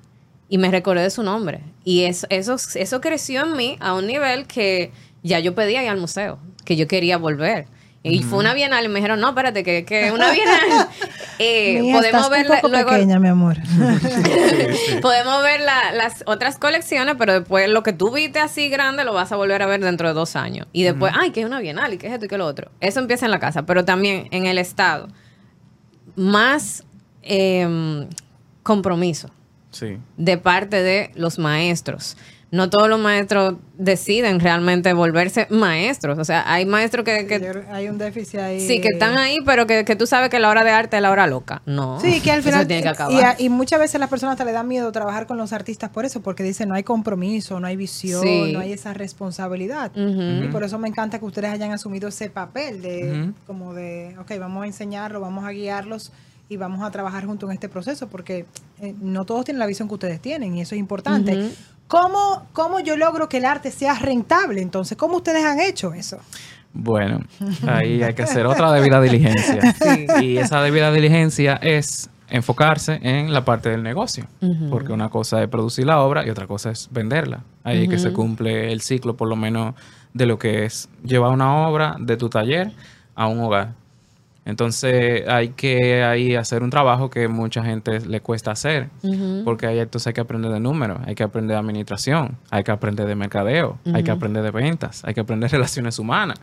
[0.50, 1.61] Y me recordé de su nombre.
[1.85, 5.88] Y eso, eso, eso creció en mí a un nivel que ya yo pedía ir
[5.88, 7.66] al museo, que yo quería volver.
[8.07, 10.61] Y fue una bienal y me dijeron, no, espérate, que, que una bienal.
[11.38, 12.90] eh, podemos estás ver un poco luego.
[12.90, 13.57] pequeña, mi amor.
[15.03, 19.14] Podemos ver la- las otras colecciones, pero después lo que tú viste así grande lo
[19.14, 20.67] vas a volver a ver dentro de dos años.
[20.73, 22.71] Y después, ay, que es una bienal y que es esto y que lo otro.
[22.81, 25.09] Eso empieza en la casa, pero también en el Estado.
[26.17, 26.85] Más
[27.23, 28.07] em,
[28.62, 29.31] compromiso
[29.71, 29.99] Sí.
[30.17, 32.17] de parte de los maestros.
[32.55, 36.19] No todos los maestros deciden realmente volverse maestros.
[36.19, 38.61] O sea, hay maestros que, hay un déficit ahí.
[38.61, 41.03] sí, que están ahí, pero que, que tú sabes que la hora de arte es
[41.03, 41.62] la hora loca.
[41.67, 41.99] No.
[42.01, 42.67] Sí, que al Eso final.
[42.69, 43.37] tiene que y, acabar.
[43.38, 46.21] y muchas veces las personas te le dan miedo trabajar con los artistas por eso,
[46.23, 48.53] porque dicen no hay compromiso, no hay visión, Sí.
[48.53, 49.90] no hay esa responsabilidad.
[49.97, 54.31] Y por eso me encanta que ustedes hayan asumido ese papel de, como de, ok,
[54.38, 56.12] vamos a enseñarlo, vamos a guiarlos
[56.49, 58.45] y vamos a trabajar junto en este proceso, porque
[58.81, 61.37] eh, no todos tienen la visión que ustedes tienen y eso es importante.
[61.37, 61.51] Ujú.
[61.88, 64.62] ¿Cómo, ¿Cómo yo logro que el arte sea rentable?
[64.62, 66.18] Entonces, ¿cómo ustedes han hecho eso?
[66.73, 67.20] Bueno,
[67.66, 69.73] ahí hay que hacer otra debida diligencia.
[69.73, 70.07] Sí.
[70.23, 74.27] Y esa debida diligencia es enfocarse en la parte del negocio.
[74.70, 77.44] Porque una cosa es producir la obra y otra cosa es venderla.
[77.62, 79.75] Ahí es que se cumple el ciclo, por lo menos,
[80.12, 82.73] de lo que es llevar una obra de tu taller
[83.14, 83.75] a un hogar.
[84.46, 88.88] Entonces hay que ahí hacer un trabajo que mucha gente le cuesta hacer,
[89.44, 92.70] porque ahí entonces hay que aprender de números, hay que aprender de administración, hay que
[92.70, 96.38] aprender de mercadeo, hay que aprender de ventas, hay que aprender relaciones humanas.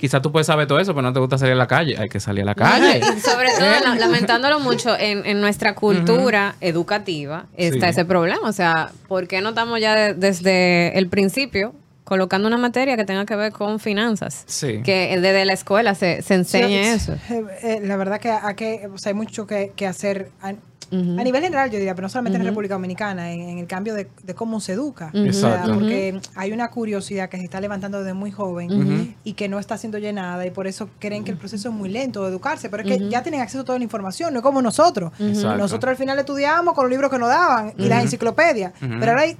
[0.00, 2.08] Quizás tú puedes saber todo eso, pero no te gusta salir a la calle, hay
[2.08, 3.00] que salir a la calle.
[3.20, 7.90] Sobre todo, la- lamentándolo mucho, en, en nuestra cultura educativa está Sí.
[7.90, 8.48] ese problema.
[8.48, 11.74] O sea, ¿por qué no estamos ya de- desde el principio
[12.10, 14.42] colocando una materia que tenga que ver con finanzas?
[14.46, 14.82] Sí.
[14.82, 17.12] Que desde la escuela se, se enseñe Sí, eso.
[17.30, 20.32] eh, eh, la verdad que, a que, o sea, hay mucho que, que hacer.
[20.42, 20.54] a-
[20.92, 23.94] a nivel general yo diría, pero no solamente en República Dominicana, en, en el cambio
[23.94, 25.12] de, de cómo se educa.
[25.12, 25.74] Sea, Exacto.
[25.74, 29.78] porque hay una curiosidad que se está levantando desde muy joven y que no está
[29.78, 32.82] siendo llenada y por eso creen que el proceso es muy lento de educarse, pero
[32.82, 35.12] es que ya tienen acceso a toda la información, no es como nosotros.
[35.20, 35.58] Exacto.
[35.58, 39.20] Nosotros al final estudiamos con los libros que nos daban y las enciclopedias, pero ahora
[39.22, 39.36] hay,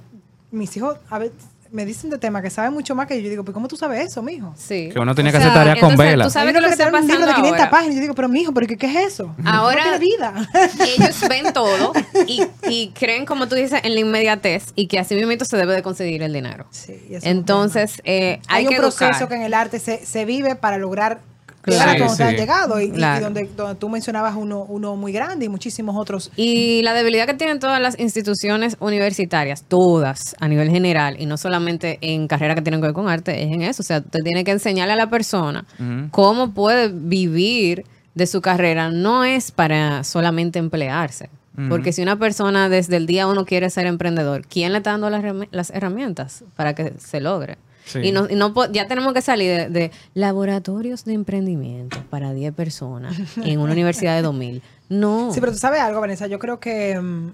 [0.51, 1.33] mis hijos a ver,
[1.71, 3.21] me dicen de temas que saben mucho más que yo.
[3.23, 4.53] Yo digo, pues ¿cómo tú sabes eso, mijo?
[4.57, 4.89] Sí.
[4.91, 6.25] Que uno tenía O que hacer tarea con vela.
[6.25, 7.69] ¿Tú sabes lo que te está un libro pasando de 500 ahora?
[7.71, 9.35] páginas yo digo, pero mijo, ¿pero qué, qué es eso?
[9.45, 10.49] Ahora- No tiene vida.
[10.97, 11.93] Ellos ven todo
[12.27, 15.73] y, y creen, como tú dices, en la inmediatez y que así mismo se debe
[15.73, 16.65] de conseguir el dinero.
[16.71, 19.27] Sí, Entonces, eh, hay, hay, un que proceso educar.
[19.29, 21.21] que en el arte se, se vive para lograr
[21.61, 22.09] Claro.
[22.09, 22.23] Sí, te sí.
[22.23, 26.31] has llegado y, donde, donde tú mencionabas uno, uno muy grande y muchísimos otros.
[26.35, 31.37] Y la debilidad que tienen todas las instituciones universitarias, todas a nivel general, y no
[31.37, 33.81] solamente en carreras que tienen que ver con arte, es en eso.
[33.81, 35.65] O sea, te tiene que enseñarle a la persona
[36.11, 38.89] cómo puede vivir de su carrera.
[38.89, 41.29] No es para solamente emplearse.
[41.69, 45.09] Porque si una persona desde el día uno quiere ser emprendedor, ¿quién le está dando
[45.09, 47.57] las, las herramientas para que se logre?
[47.85, 47.99] Sí.
[48.03, 52.53] Y, no, y no ya tenemos que salir de, de laboratorios de emprendimiento para 10
[52.53, 54.61] personas en una universidad de 2000.
[54.89, 55.31] No.
[55.33, 57.31] Sí, pero tú sabes algo, Vanessa, yo creo que mm,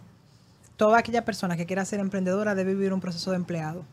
[0.77, 3.83] toda aquella persona que quiera ser emprendedora debe vivir un proceso de empleado.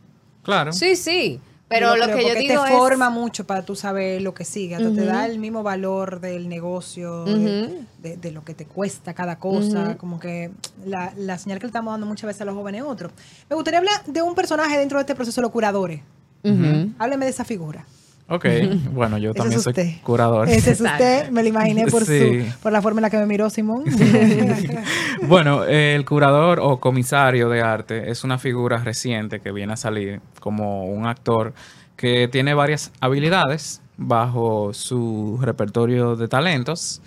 [0.43, 0.73] Claro.
[0.73, 1.40] Sí, sí.
[1.67, 2.77] Pero lo que yo digo te es...
[2.79, 7.25] forma mucho para tú saber lo que sigue, te da el mismo valor del negocio,
[7.25, 7.85] de, Ujú.
[8.03, 10.51] de- de lo que te cuesta cada cosa, como que
[10.85, 13.11] la, la señal que le estamos dando muchas veces a los jóvenes es otro.
[13.49, 16.03] Me gustaría hablar de un personaje dentro de este proceso, los curadores.
[16.45, 16.91] Ujú.
[16.99, 17.85] Hábleme de esa figura.
[18.29, 18.47] Ok.
[18.93, 20.49] Bueno, yo también es soy curador.
[20.49, 22.43] Ese es usted, me lo imaginé por, Sí.
[22.43, 23.85] su, por la forma en la que me miró Simón.
[25.29, 30.21] Bueno, el curador o comisario de arte es una figura reciente que viene a salir
[30.41, 31.55] como un actor
[31.97, 37.01] que tiene varias habilidades bajo su repertorio de talentos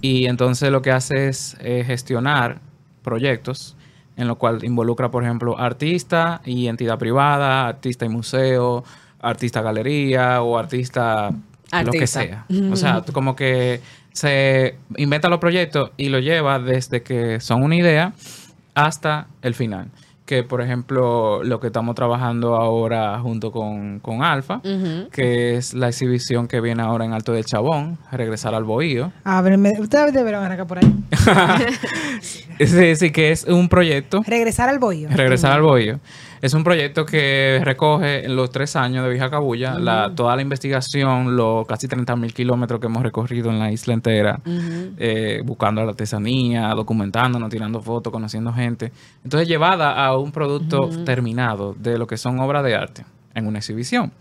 [0.00, 2.60] y entonces lo que hace es eh, gestionar
[3.02, 3.76] proyectos
[4.16, 8.84] en lo cual involucra, por ejemplo, artista y entidad privada, artista y museo,
[9.20, 11.30] artista galería o artista
[11.84, 12.46] lo que sea.
[12.70, 13.80] O sea, como que
[14.12, 18.12] se inventa los proyectos y lo lleva desde que son una idea
[18.74, 19.88] hasta el final.
[20.24, 24.62] Que, por ejemplo, lo que estamos trabajando ahora junto con, con Alfa,
[25.12, 29.12] que es la exhibición que viene ahora en Alto del Chabón, regresar al Bohío.
[29.24, 30.94] Ábreme, ustedes deberán arrancar por ahí.
[32.58, 35.08] Sí, sí, que es un proyecto Regresar al bohío.
[35.10, 35.98] Regresar al Bohío.
[36.40, 40.42] Es un proyecto que recoge en los tres años de Vieja Cabulla la, toda la
[40.42, 44.40] investigación, los casi 30 mil kilómetros que hemos recorrido en la isla entera,
[44.98, 48.92] eh, buscando la artesanía, documentándonos, tirando fotos, conociendo gente.
[49.24, 53.58] Entonces, llevada a un producto terminado de lo que son obras de arte en una
[53.58, 54.12] exhibición.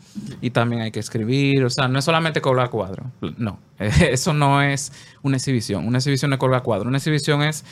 [0.41, 3.05] Y también hay que escribir, o sea, no es solamente colgar cuadro,
[3.37, 5.87] no, eso no es una exhibición.
[5.87, 7.63] Una exhibición no es colgar cuadro, una exhibición es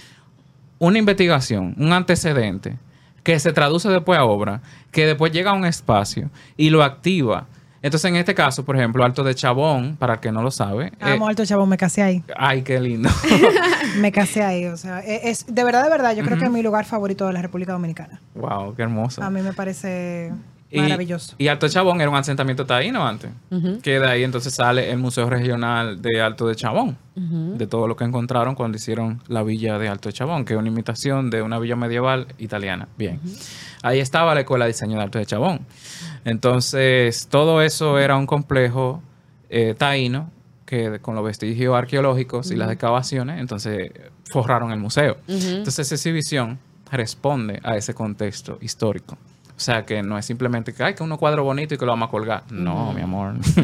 [0.80, 2.78] una investigación, un antecedente
[3.24, 7.48] que se traduce después a obra, que después llega a un espacio y lo activa.
[7.84, 10.88] Entonces, en este caso, por ejemplo, Alto de Chabón, para el que no lo sabe.
[10.88, 12.24] eh, Amo alto chabón, me casé ahí.
[12.38, 13.10] ay, qué lindo.
[13.98, 14.66] Me casé ahí.
[14.68, 17.26] O sea, e- es, de verdad, de verdad, yo creo que es mi lugar favorito
[17.28, 18.22] de la República Dominicana.
[18.36, 19.22] wow, qué hermoso.
[19.24, 20.32] A mí me parece
[20.74, 21.36] maravilloso.
[21.38, 23.32] Y Alto de Chabón era un asentamiento taíno antes.
[23.50, 23.80] Ujú.
[23.82, 26.98] Que de ahí entonces sale el Museo Regional de Alto de Chabón.
[27.16, 30.60] De todo lo que encontraron cuando hicieron la villa de Alto de Chabón, que es
[30.60, 32.88] una imitación de una villa medieval italiana.
[32.98, 33.20] Bien.
[33.84, 35.62] Ahí estaba la Escuela de Diseño de Alto de Chabón.
[36.26, 39.02] Entonces, todo eso era un complejo
[39.50, 40.30] eh, taíno
[40.66, 43.92] que con los vestigios arqueológicos y las excavaciones, entonces
[44.32, 45.18] forraron el museo.
[45.28, 46.60] Entonces, esa exhibición
[46.92, 49.18] responde a ese contexto histórico.
[49.62, 51.92] O sea, que no es simplemente que hay que uno cuadro bonito y que lo
[51.92, 52.44] vamos a colgar.
[52.50, 53.36] No, mi amor.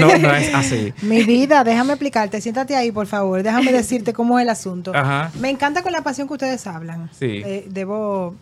[0.00, 0.92] no, no es así.
[1.02, 2.40] Mi vida, déjame explicarte.
[2.40, 3.44] Siéntate ahí, por favor.
[3.44, 4.90] Déjame decirte cómo es el asunto.
[4.92, 5.30] Ajá.
[5.38, 7.10] Me encanta con la pasión que ustedes hablan.
[7.12, 7.42] Sí.
[7.44, 8.34] Eh, debo,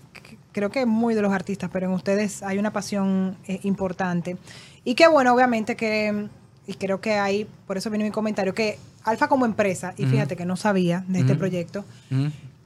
[0.54, 4.38] creo que es muy de los artistas, pero en ustedes hay una pasión eh, importante.
[4.84, 6.28] Y que bueno, obviamente que,
[6.66, 10.36] y creo que hay, por eso viene mi comentario, que Alfa como empresa, y fíjate
[10.36, 11.84] que no sabía de este proyecto,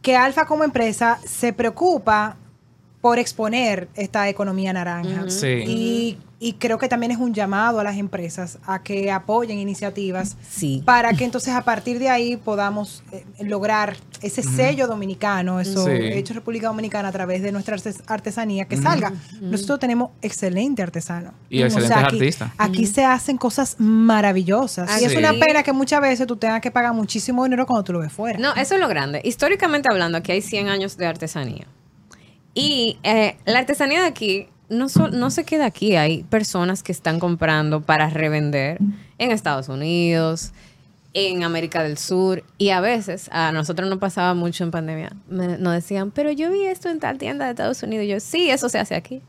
[0.03, 2.37] que Alfa como empresa se preocupa
[3.01, 5.31] por exponer esta economía naranja.
[5.31, 5.47] Sí.
[5.67, 10.37] Y, y creo que también es un llamado a las empresas a que apoyen iniciativas
[10.49, 10.83] Sí.
[10.85, 15.93] para que entonces a partir de ahí podamos eh, lograr ese sello dominicano, eso Sí.
[15.93, 19.13] hecho en República Dominicana a través de nuestra artes- artesanía que salga.
[19.41, 21.33] Nosotros tenemos excelente artesano.
[21.49, 22.51] Y excelentes aquí, artistas.
[22.59, 24.91] Aquí se hacen cosas maravillosas.
[24.91, 27.85] Ah, y es una pena que muchas veces tú tengas que pagar muchísimo dinero cuando
[27.85, 28.39] tú lo ves fuera.
[28.39, 29.21] No, eso es lo grande.
[29.25, 31.67] Históricamente hablando, aquí hay 100 años de artesanía.
[32.55, 35.97] Y eh, la artesanía de aquí no, so- no se queda aquí.
[35.97, 38.79] Hay personas que están comprando para revender
[39.19, 40.53] en Estados Unidos,
[41.15, 42.45] en América del Sur.
[42.59, 46.51] Y a veces, a nosotros nos pasaba mucho en pandemia, me- nos decían, pero yo
[46.51, 48.05] vi esto en tal tienda de Estados Unidos.
[48.05, 49.23] Y yo, sí, eso se hace aquí.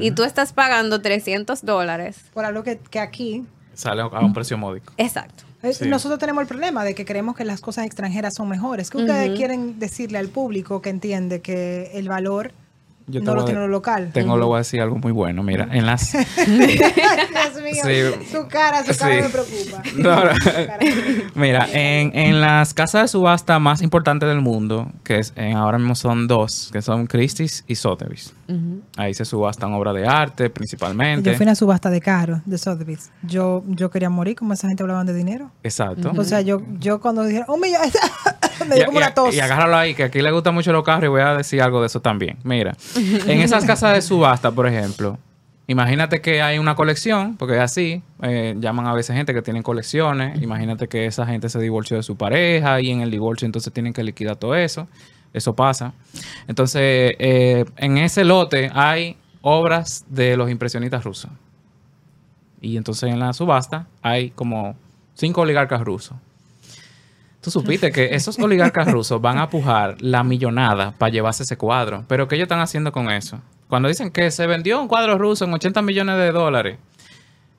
[0.00, 2.24] Y tú estás pagando 300 dólares.
[2.34, 4.92] Por algo que, que aquí Sale a un precio módico.
[4.96, 5.44] Exacto.
[5.70, 5.88] Sí.
[5.88, 8.90] nosotros tenemos el problema de que creemos que las cosas extranjeras son mejores.
[8.90, 12.52] ¿Qué ustedes quieren decirle al público que entiende que el valor
[13.06, 14.10] Yo no lo tiene lo local?
[14.12, 15.42] Tengo, le voy a decir algo muy bueno.
[15.42, 16.12] Mira, en las...
[16.36, 18.26] Dios mío, Sí.
[18.30, 19.22] su cara, su cara Sí.
[19.22, 19.82] me preocupa.
[19.96, 20.30] No, no.
[21.34, 25.78] Mira, en, en las casas de subasta más importantes del mundo, que es, en- ahora
[25.78, 28.34] mismo son dos, que son Christie's y Sotheby's.
[28.98, 31.30] Ahí se subastan obras de arte principalmente.
[31.30, 33.10] Yo fui a una subasta de carros de Sotheby's.
[33.22, 35.50] Yo, yo quería morir como esa gente hablaban de dinero.
[35.62, 36.12] Exacto.
[36.16, 37.80] O sea, yo, yo cuando dijeron, un millón,
[38.68, 39.34] me Y, dio como y- una tos.
[39.34, 41.80] y agárralo ahí, que aquí le gustan mucho los carros y voy a decir algo
[41.80, 42.36] de eso también.
[42.44, 45.18] Mira, en esas casas de subasta, por ejemplo,
[45.66, 49.62] imagínate que hay una colección, porque es así, eh, llaman a veces gente que tienen
[49.62, 53.72] colecciones, imagínate que esa gente se divorció de su pareja y en el divorcio entonces
[53.72, 54.88] tienen que liquidar todo eso,
[55.32, 55.94] eso pasa.
[56.46, 61.30] Entonces, eh, en ese lote hay obras de los impresionistas rusos.
[62.60, 64.76] Y entonces en la subasta hay como
[65.14, 66.16] cinco oligarcas rusos.
[67.42, 72.04] Tú supiste que esos oligarcas rusos van a pujar la millonada para llevarse ese cuadro.
[72.06, 73.40] Pero ¿qué ellos están haciendo con eso?
[73.66, 76.78] Cuando dicen que se vendió un cuadro ruso en 80 millones de dólares,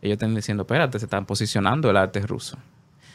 [0.01, 2.57] ellos están diciendo, espérate, se están posicionando el arte ruso.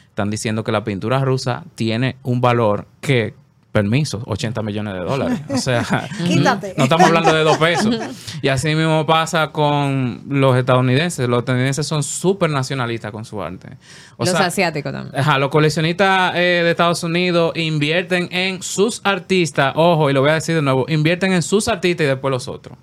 [0.09, 3.33] Están diciendo que la pintura rusa tiene un valor que,
[3.71, 5.41] permiso, 80 millones de dólares.
[5.49, 5.83] O sea,
[6.27, 6.73] Quítate.
[6.77, 7.95] no estamos hablando de dos pesos.
[8.41, 11.29] Y así mismo pasa con los estadounidenses.
[11.29, 13.77] Los estadounidenses son súper nacionalistas con su arte.
[14.17, 15.19] O Los sea, asiáticos también.
[15.19, 20.31] Ajá, los coleccionistas eh, de Estados Unidos invierten en sus artistas, ojo, y lo voy
[20.31, 22.77] a decir de nuevo, invierten en sus artistas y después los otros.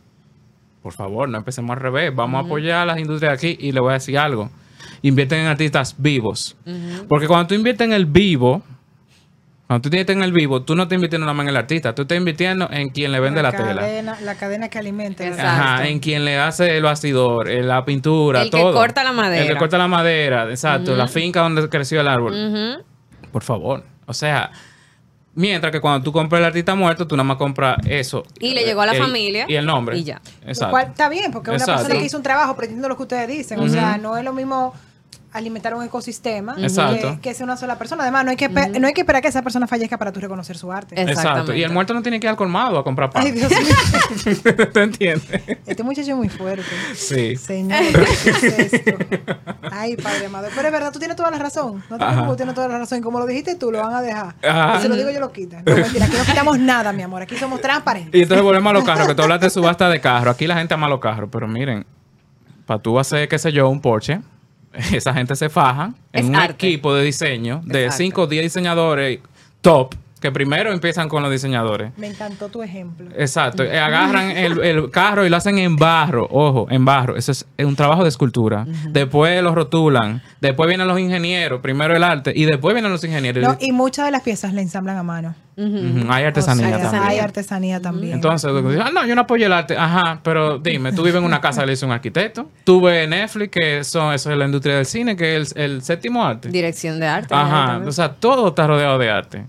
[0.83, 2.15] Por favor, no empecemos al revés.
[2.15, 4.51] Vamos a apoyar a las industrias de aquí y le voy a decir algo.
[5.03, 6.57] Invierten en artistas vivos.
[7.09, 8.63] Porque cuando tú inviertes en el vivo,
[9.67, 11.95] cuando tú inviertes en el vivo, tú no estás invirtiendo nada más en el artista,
[11.95, 13.81] tú estás invirtiendo en quien le vende la, tela.
[13.81, 15.25] cadena, La cadena que alimenta.
[15.25, 15.51] el Exacto.
[15.63, 18.73] Ajá, en quien le hace el bastidor, eh, la pintura, El que todo.
[18.73, 19.43] corta la madera.
[19.43, 20.95] El que corta la madera, exacto.
[20.95, 22.85] La finca donde creció el árbol.
[23.33, 23.83] Por favor.
[24.07, 24.51] O sea,
[25.35, 28.23] mientras que cuando tú compras el artista muerto, tú nada más compras eso.
[28.39, 29.47] Y le llegó a la El- familia.
[29.49, 29.99] Y el nombre.
[29.99, 30.21] Y ya.
[30.45, 30.71] Lo Exacto.
[30.71, 31.83] cual está bien, porque una Exacto.
[31.83, 33.59] persona que hizo un trabajo, pero entiendo lo que ustedes dicen.
[33.59, 34.75] O sea, no es lo mismo
[35.37, 38.03] alimentar un ecosistema que, que sea una sola persona.
[38.03, 40.57] Además, no hay, que no hay que esperar que esa persona fallezca para tú reconocer
[40.57, 41.01] su arte.
[41.01, 41.55] Exacto.
[41.55, 43.25] Y el muerto no tiene que ir al colmado a comprar pan.
[43.25, 44.65] Ay, Dios mío.
[44.73, 45.43] ¿Te entiendes?
[45.67, 46.65] Este muchacho es muy fuerte.
[46.95, 47.37] Sí.
[47.37, 47.79] Señor,
[48.25, 48.97] ¿qué es esto?
[49.71, 50.49] Ay, padre amado.
[50.55, 51.83] Pero es verdad, tú tienes toda la razón.
[51.91, 52.99] No te preocupes, tú tienes toda la razón.
[52.99, 54.35] Y como lo dijiste tú, lo van a dejar.
[54.43, 54.81] Ajá.
[54.81, 55.63] Se lo digo yo, lo quitan.
[55.67, 57.23] No, mentira, aquí no quitamos nada, mi amor.
[57.23, 58.19] Aquí somos transparentes.
[58.19, 60.31] Y entonces volvemos a los carros, que tú hablaste de subasta de carro.
[60.31, 61.85] Aquí la gente ama los carros, pero miren,
[62.67, 64.21] para tú hacer, qué sé yo, un Porsche,
[64.93, 66.67] esa gente se faja en Es un arte.
[66.67, 68.05] equipo de diseño de Exacto.
[68.05, 69.21] 5 o 10 diseñadores
[69.61, 71.93] top, que primero empiezan con los diseñadores.
[71.97, 73.11] Me encantó tu ejemplo.
[73.17, 77.33] Exacto, eh, agarran el, el carro y lo hacen en barro, ojo, en barro, eso
[77.33, 78.67] es un trabajo de escultura.
[78.89, 83.43] Después lo rotulan, después vienen los ingenieros, primero el arte y después vienen los ingenieros.
[83.43, 85.35] No, y muchas de las piezas la ensamblan a mano.
[86.09, 87.03] Hay artesanía O sea, también.
[87.03, 88.15] Hay artesanía también.
[88.15, 88.51] Entonces,
[88.81, 89.75] ah, no, yo no apoyo el arte.
[89.77, 92.51] Ajá, pero dime, tú vives en una casa que le hizo un arquitecto.
[92.65, 95.83] Tú ves Netflix, que son, eso es la industria del cine, que es el, el
[95.83, 96.51] séptimo arte.
[96.51, 97.35] Dirección de arte.
[97.35, 99.47] Ajá, o sea, todo está rodeado de arte.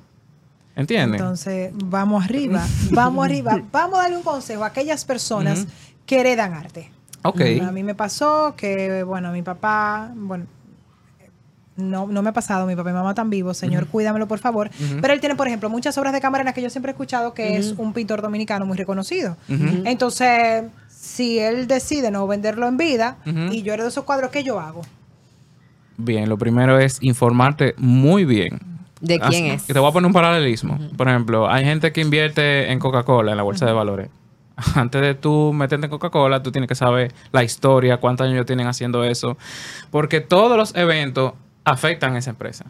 [0.77, 1.19] ¿Entiendes?
[1.19, 3.59] Entonces, vamos arriba, vamos arriba.
[3.71, 5.65] Vamos a darle un consejo a aquellas personas
[6.05, 6.91] que heredan arte.
[7.23, 7.41] ok.
[7.67, 10.45] A mí me pasó que, bueno, mi papá, bueno,
[11.77, 14.69] no, no me ha pasado, mi papá y mamá están vivos, señor, cuídamelo por favor.
[15.01, 17.57] Pero él tiene, por ejemplo, muchas obras de cámara que yo siempre he escuchado que
[17.57, 19.35] es un pintor dominicano muy reconocido.
[19.47, 23.17] Entonces, si él decide no venderlo en vida
[23.51, 24.81] y yo heredo esos cuadros, ¿qué yo hago?
[25.97, 28.76] Bien, lo primero es informarte muy bien.
[29.01, 29.65] ¿De quién Así- es?
[29.67, 30.79] Te voy a poner un paralelismo.
[30.95, 34.09] Por ejemplo, hay gente que invierte en Coca-Cola, en la bolsa de valores.
[34.75, 38.47] Antes de tú meterte en Coca-Cola, tú tienes que saber la historia, cuántos años ellos
[38.47, 39.37] tienen haciendo eso.
[39.91, 41.33] Porque todos los eventos
[41.63, 42.65] afectan a esa empresa.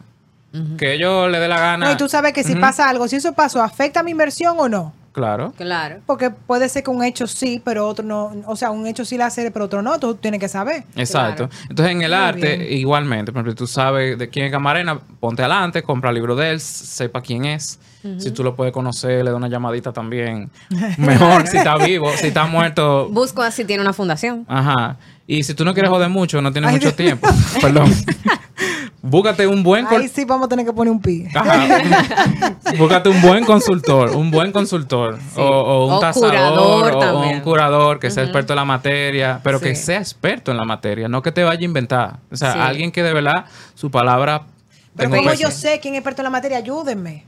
[0.78, 1.86] Que ellos le dé la gana.
[1.86, 4.68] No, y tú sabes que si pasa algo, si eso pasó, ¿afecta mi inversión o
[4.68, 4.94] no?
[5.18, 5.52] Claro.
[5.56, 5.96] Claro.
[6.06, 8.32] Porque puede ser que un hecho sí, pero otro no.
[8.46, 9.98] O sea, un hecho sí la hace, pero otro no.
[9.98, 10.84] Tú tienes que saber.
[10.94, 11.50] Exacto.
[11.68, 12.72] Entonces, en el Muy arte, bien.
[12.78, 16.50] igualmente, por ejemplo, tú sabes de quién es Camarena, ponte adelante, compra el libro de
[16.50, 17.80] él, sepa quién es.
[18.18, 20.48] Si tú lo puedes conocer, le da una llamadita también.
[20.98, 23.08] Mejor, si está vivo, si está muerto.
[23.10, 24.46] Busco si tiene una fundación.
[24.48, 24.96] Ajá.
[25.26, 26.96] Y si tú no quieres joder mucho, no tienes Ay, mucho Dios.
[26.96, 27.28] tiempo.
[27.60, 27.92] Perdón.
[29.00, 31.24] Búscate un buen Ahí sí vamos a tener que poner un pi.
[31.34, 31.82] Ajá.
[32.76, 35.18] Búscate un buen consultor, un buen consultor.
[35.36, 39.40] O, o un O tasador, curador o- un curador que sea experto en la materia,
[39.44, 42.16] pero que sea experto en la materia, no que te vaya a inventar.
[42.32, 42.58] O sea, Sí.
[42.60, 44.42] alguien que de verdad su palabra
[44.96, 47.24] Pero como yo sé quién es experto en la materia, ayúdenme.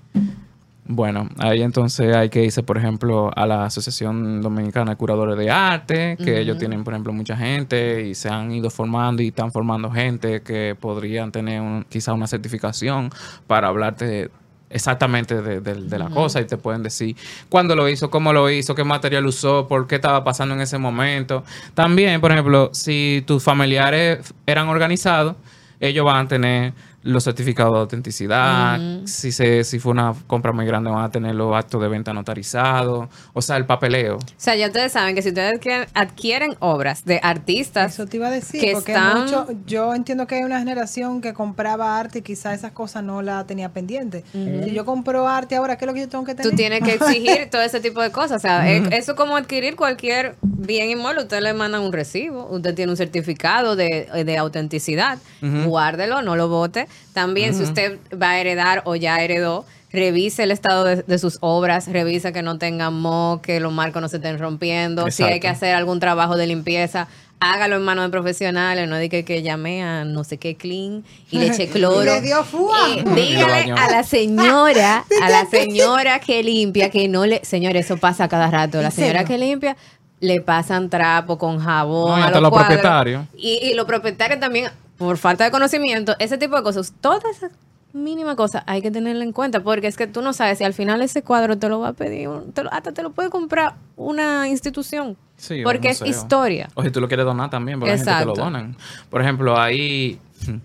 [0.92, 5.48] Bueno, ahí entonces hay que irse, por ejemplo, a la Asociación Dominicana de Curadores de
[5.48, 9.52] Arte, que ellos tienen, por ejemplo, mucha gente y se han ido formando y están
[9.52, 13.10] formando gente que podrían tener un- quizá una certificación
[13.46, 14.30] para hablarte
[14.68, 17.14] exactamente de, de- de la cosa y te pueden decir
[17.48, 20.78] cuándo lo hizo, cómo lo hizo, qué material usó, por qué estaba pasando en ese
[20.78, 21.44] momento.
[21.74, 25.36] También, por ejemplo, si tus familiares eran organizados,
[25.78, 26.72] ellos van a tener
[27.02, 28.78] los certificados de autenticidad.
[29.06, 32.12] si, se, si fue una compra muy grande, van a tener los actos de venta
[32.12, 33.08] notarizados.
[33.32, 34.16] O sea, el papeleo.
[34.16, 38.18] O sea, ya ustedes saben que si ustedes adquieren, adquieren obras de artistas, Eso te
[38.18, 41.98] iba a decir, que porque están- mucho, yo entiendo que hay una generación que compraba
[41.98, 44.24] arte y quizá esas cosas no la tenía pendiente.
[44.32, 46.50] Si yo compro arte ahora, ¿qué es lo que yo tengo que tener?
[46.50, 48.36] tú tienes que exigir todo ese tipo de cosas.
[48.36, 51.22] O sea, es- eso es como adquirir cualquier bien inmueble.
[51.22, 55.18] Usted le mandan un recibo, usted tiene un certificado de, de autenticidad.
[55.64, 56.88] Guárdelo, no lo bote.
[57.12, 61.38] También, si usted va a heredar o ya heredó, revise el estado de, de sus
[61.40, 65.10] obras, revise que no tengan moho, que los marcos no se estén rompiendo.
[65.10, 67.08] Si hay que hacer algún trabajo de limpieza,
[67.40, 71.04] hágalo en manos de profesionales, no de que, que llame a no sé qué clean
[71.30, 72.02] y le eche cloro.
[72.02, 72.40] Y le dio.
[72.40, 77.96] Eh, dígale a la señora, a la señora que limpia, que no le, señor, eso
[77.96, 78.80] pasa cada rato.
[78.80, 79.76] La ¿En señora que limpia
[80.20, 82.20] le pasan trapo con jabón.
[82.20, 83.24] No, a los propietarios.
[83.36, 84.70] Y, y los propietarios también,
[85.00, 87.50] por falta de conocimiento, ese tipo de cosas, todas esas
[87.94, 90.74] mínimas cosas hay que tenerla en cuenta porque es que tú no sabes si al
[90.74, 93.76] final ese cuadro te lo va a pedir, te lo- hasta te lo puede comprar
[93.96, 95.16] una institución.
[95.38, 96.68] Sí, porque es historia.
[96.74, 98.34] O si tú lo quieres donar también, porque la gente te Exacto.
[98.38, 98.76] lo donan.
[99.08, 100.20] Por ejemplo, hay,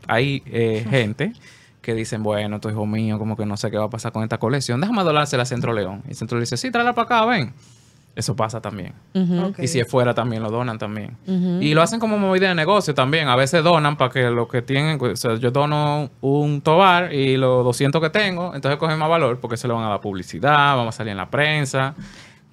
[0.05, 1.31] hay eh, gente
[1.81, 4.21] que dicen, bueno, tu hijo mío, como que no sé qué va a pasar con
[4.23, 4.81] esta colección.
[4.81, 6.03] Déjame donársela a Centro León.
[6.09, 7.53] Y Centro le dice, sí, tráela para acá, ven.
[8.15, 8.93] Eso pasa también.
[9.57, 11.17] Y si es fuera también lo donan también.
[11.61, 13.27] Y lo hacen como movida de negocio también.
[13.27, 17.35] A veces donan para que lo que tienen, o sea, yo dono un tobar y
[17.35, 20.75] los 200 que tengo, entonces cogen más valor porque se le van a dar publicidad,
[20.75, 21.93] vamos a salir en la prensa.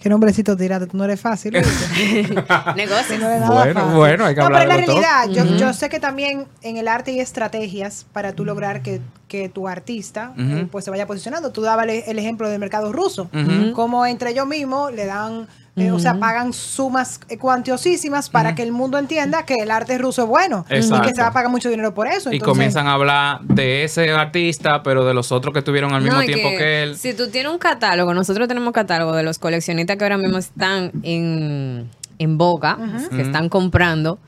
[0.02, 0.88] ¿Qué nombrecito tiraste?
[0.88, 1.52] Tú no eres fácil.
[2.76, 3.20] Negocios.
[3.20, 3.96] No eres Bueno, fácil.
[3.96, 6.46] bueno, hay que no, hablar pero en de la realidad, yo, yo sé que también
[6.62, 10.90] en el arte hay estrategias para tú lograr que, que tu artista eh, pues se
[10.90, 11.52] vaya posicionando.
[11.52, 13.30] Tú dabas el, el ejemplo del mercado ruso,
[13.74, 15.46] como entre ellos mismos le dan,
[15.76, 20.22] eh, o sea, pagan sumas cuantiosísimas para que el mundo entienda que el arte ruso
[20.24, 20.82] es bueno y que
[21.14, 22.32] se va a pagar mucho dinero por eso.
[22.32, 26.18] Y comienzan a hablar de ese artista, pero de los otros que tuvieron al mismo
[26.18, 26.96] No, tiempo que, él.
[26.96, 30.90] Si tú tienes un catálogo, nosotros tenemos catálogo de los coleccionistas que ahora mismo están
[31.02, 32.78] en, en boga,
[33.10, 34.18] que están comprando.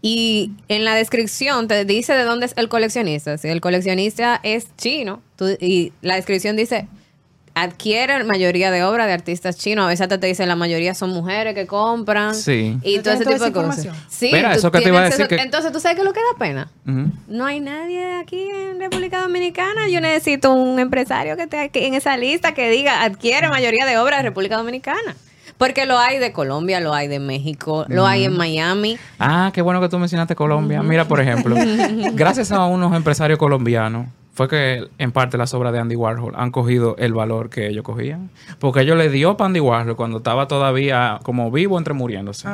[0.00, 3.36] Y en la descripción te dice de dónde es el coleccionista.
[3.38, 6.86] Si el coleccionista es chino, tú- y la descripción dice
[7.62, 9.84] adquiere mayoría de obras de artistas chinos.
[9.84, 12.34] A veces hasta te dice la mayoría son mujeres que compran.
[12.34, 12.78] Sí.
[12.82, 13.88] Y ¿Tú todo ese tipo de cosas.
[14.08, 16.06] Sí, Mira, eso que te iba a decir eso- que- Entonces, ¿tú sabes qué es
[16.06, 16.68] lo que da pena?
[17.28, 19.88] No hay nadie aquí en República Dominicana.
[19.88, 23.98] Yo necesito un empresario que esté aquí en esa lista que diga adquiere mayoría de
[23.98, 25.14] obras de República Dominicana.
[25.56, 28.96] Porque lo hay de Colombia, lo hay de México, lo hay en Miami.
[29.18, 30.84] Ah, qué bueno que tú mencionaste Colombia.
[30.84, 31.56] Mira, por ejemplo,
[32.14, 34.06] gracias a unos empresarios colombianos,
[34.38, 37.82] fue que en parte las obras de Andy Warhol han cogido el valor que ellos
[37.82, 38.30] cogían.
[38.60, 42.46] Porque ellos le dio para Andy Warhol cuando estaba todavía como vivo entre muriéndose.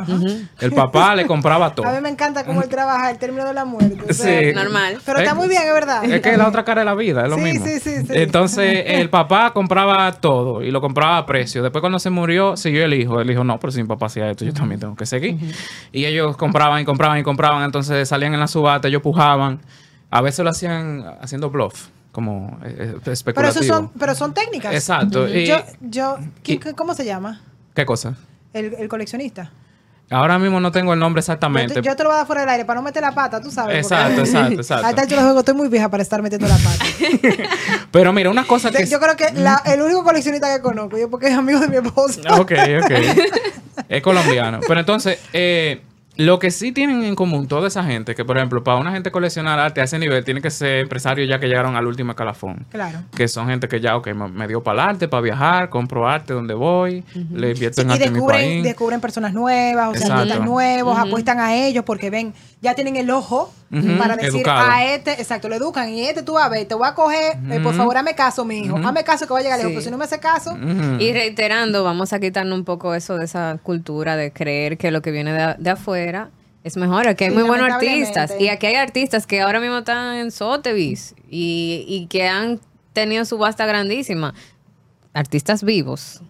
[0.60, 1.86] El papá le compraba todo.
[1.90, 3.98] A mí me encanta cómo él trabaja el término de la muerte.
[4.08, 4.54] o sea, Sí.
[4.54, 4.96] Normal.
[5.04, 6.02] Pero está muy bien, es verdad.
[6.06, 7.66] Es que es la otra cara de la vida, es lo Sí, mismo.
[7.66, 8.06] sí, sí, sí.
[8.12, 11.62] Entonces, el papá compraba todo y lo compraba a precio.
[11.62, 13.20] Después, cuando se murió, siguió el hijo.
[13.20, 15.36] El hijo, no, pero si mi papá hacía esto, yo también tengo que seguir.
[15.92, 17.62] Y ellos compraban y compraban y compraban.
[17.62, 19.60] Entonces, salían en la subasta, ellos pujaban.
[20.14, 23.64] A veces lo hacían haciendo bluff, como eh, eh, Pero especulativo.
[23.64, 24.72] eso son, pero son técnicas.
[24.72, 25.28] Exacto.
[25.28, 27.40] Y- Yo, yo, ¿quién- y- ¿cómo se llama?
[27.74, 28.14] ¿Qué cosa?
[28.52, 29.50] El, el coleccionista.
[30.10, 31.74] Ahora mismo no tengo el nombre Yo exactamente.
[31.74, 33.40] te, yo te lo voy a dar fuera del aire para no meter la pata,
[33.40, 33.76] tú sabes.
[33.78, 34.86] Exacto, porque- exacto, exacto.
[34.86, 36.84] A esta altura del juego estoy muy vieja para estar metiendo la pata.
[37.90, 38.86] Pero mira, una cosa que...
[38.86, 41.76] Yo creo que la- el único coleccionista que conozco, yo porque es amigo de mi
[41.84, 42.20] esposa.
[42.38, 42.52] Ok,
[42.84, 42.92] ok.
[43.88, 44.60] es colombiano.
[44.68, 45.82] Pero entonces, eh,
[46.16, 49.10] lo que sí tienen en común toda esa gente, que por ejemplo, para una gente
[49.10, 52.66] coleccionar arte a ese nivel, tiene que ser empresarios ya que llegaron al último escalafón.
[52.70, 53.00] Claro.
[53.16, 56.32] Que son gente que ya, ok, me, dio para el arte, para viajar, compro arte
[56.32, 58.62] donde voy, le invierto Sí, en y arte en mi descubren, país.
[58.62, 62.32] descubren personas nuevas, o sea, artistas nuevos, apuestan a ellos porque ven,
[62.64, 63.52] ya tienen el ojo
[63.98, 64.70] para decir educado.
[64.70, 67.36] a este, exacto, lo educan y este tú vas a ver, te voy a coger,
[67.50, 69.74] eh, por favor, hazme caso, mi hijo, hazme caso que va a llegar lejos, Sí.
[69.76, 70.56] pero si no me hace caso.
[70.98, 75.02] Y reiterando, vamos a quitarnos un poco eso de esa cultura de creer que lo
[75.02, 76.30] que viene de, de afuera
[76.64, 77.06] es mejor.
[77.06, 78.32] Aquí hay Sí, muy buenos artistas.
[78.40, 82.58] Y aquí hay artistas que ahora mismo están en Sotheby's y, y que han
[82.94, 84.32] tenido subasta grandísima.
[85.12, 86.20] Artistas vivos.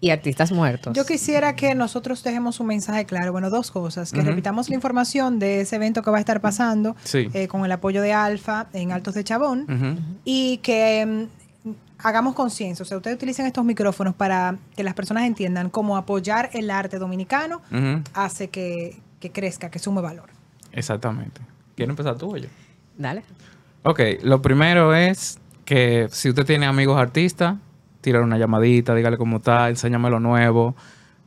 [0.00, 0.94] Y artistas muertos.
[0.96, 3.32] Yo quisiera que nosotros dejemos un mensaje claro.
[3.32, 4.12] Bueno, dos cosas.
[4.12, 7.28] Que repitamos la información de ese evento que va a estar pasando Sí.
[7.34, 9.66] eh, con el apoyo de Alfa en Altos de Chabón
[10.24, 11.28] y que
[11.64, 12.82] mm, hagamos conciencia.
[12.84, 16.98] O sea, ustedes utilizan estos micrófonos para que las personas entiendan cómo apoyar el arte
[16.98, 17.60] dominicano
[18.14, 20.30] hace que, que crezca, que sume valor.
[20.70, 21.40] Exactamente.
[21.74, 22.48] ¿Quieres empezar tú o yo?
[22.96, 23.24] Dale.
[23.82, 27.56] Ok, lo primero es que si usted tiene amigos artistas,
[28.08, 30.74] tírale una llamadita, dígale cómo está, enséñame lo nuevo.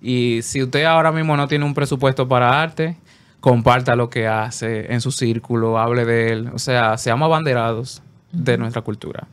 [0.01, 2.97] Y si usted ahora mismo no tiene un presupuesto para arte,
[3.39, 6.49] comparta lo que hace en su círculo, hable de él.
[6.55, 8.01] O sea, seamos abanderados
[8.31, 9.27] de nuestra cultura.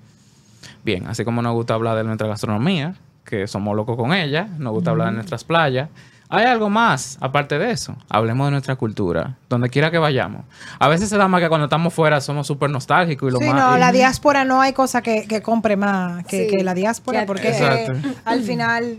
[0.85, 4.75] Bien, así como nos gusta hablar de nuestra gastronomía, que somos locos con ella, nos
[4.75, 5.89] gusta hablar de nuestras playas.
[6.31, 7.97] Hay algo más, aparte de eso.
[8.11, 10.45] Hablemos de nuestra cultura, donde quiera que vayamos.
[10.79, 13.47] A veces se da más que cuando estamos fuera somos súper nostálgicos y lo sí,
[13.47, 13.55] más...
[13.55, 16.57] no, y- la diáspora no hay cosa que, que compre más que, Sí.
[16.57, 17.89] que la diáspora, porque eh,
[18.27, 18.99] al final,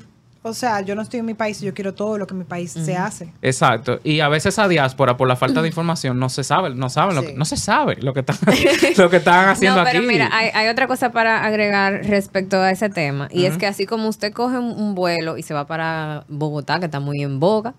[0.49, 2.39] o sea, yo no estoy en mi país y yo quiero todo lo que en
[2.39, 3.33] mi país se hace.
[3.41, 3.99] Exacto.
[4.03, 7.15] Y a veces esa diáspora, por la falta de información, no se sabe, no saben
[7.15, 7.27] lo Sí.
[7.27, 8.37] que, no se sabe lo que están,
[8.97, 10.07] lo que están haciendo no, pero aquí.
[10.07, 13.27] mira, hay, hay otra cosa para agregar respecto a ese tema.
[13.31, 16.85] Y es que así como usted coge un, vuelo y se va para Bogotá, que
[16.85, 17.73] está muy en boga,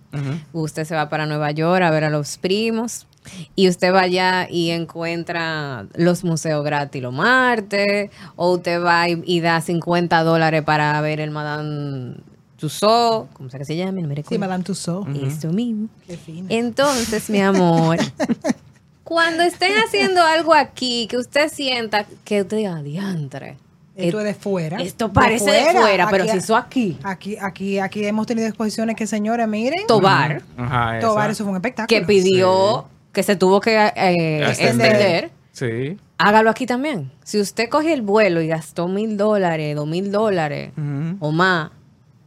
[0.52, 3.06] usted se va para Nueva York a ver a los primos,
[3.54, 9.22] y usted va allá y encuentra los museos gratis los martes, o usted va y,
[9.26, 12.14] y da 50 dólares para ver el Madame
[12.60, 14.00] Tussauds, ¿cómo sea que se llama?
[14.00, 14.38] No me Sí.
[14.38, 15.08] Madame Tussauds.
[15.22, 15.88] Eso mismo.
[16.06, 16.46] Qué fina.
[16.50, 17.96] Entonces, mi amor,
[19.04, 23.56] cuando estén haciendo algo aquí que usted sienta que usted diga, diantre,
[23.96, 24.80] Esto es de fuera.
[24.82, 28.96] esto parece de fuera, pero Aquí- si eso aquí, Aquí, aquí, aquí hemos tenido exposiciones
[28.96, 31.00] que, señores, miren, Tobar, Ajá.
[31.00, 31.98] Tobar, eso fue un espectáculo.
[32.00, 35.30] que pidió, que se tuvo que eh, Extender.
[35.52, 35.98] Sí.
[36.16, 37.10] hágalo aquí también.
[37.24, 40.72] Si usted coge el vuelo y gastó mil dólares, dos mil dólares
[41.18, 41.70] o más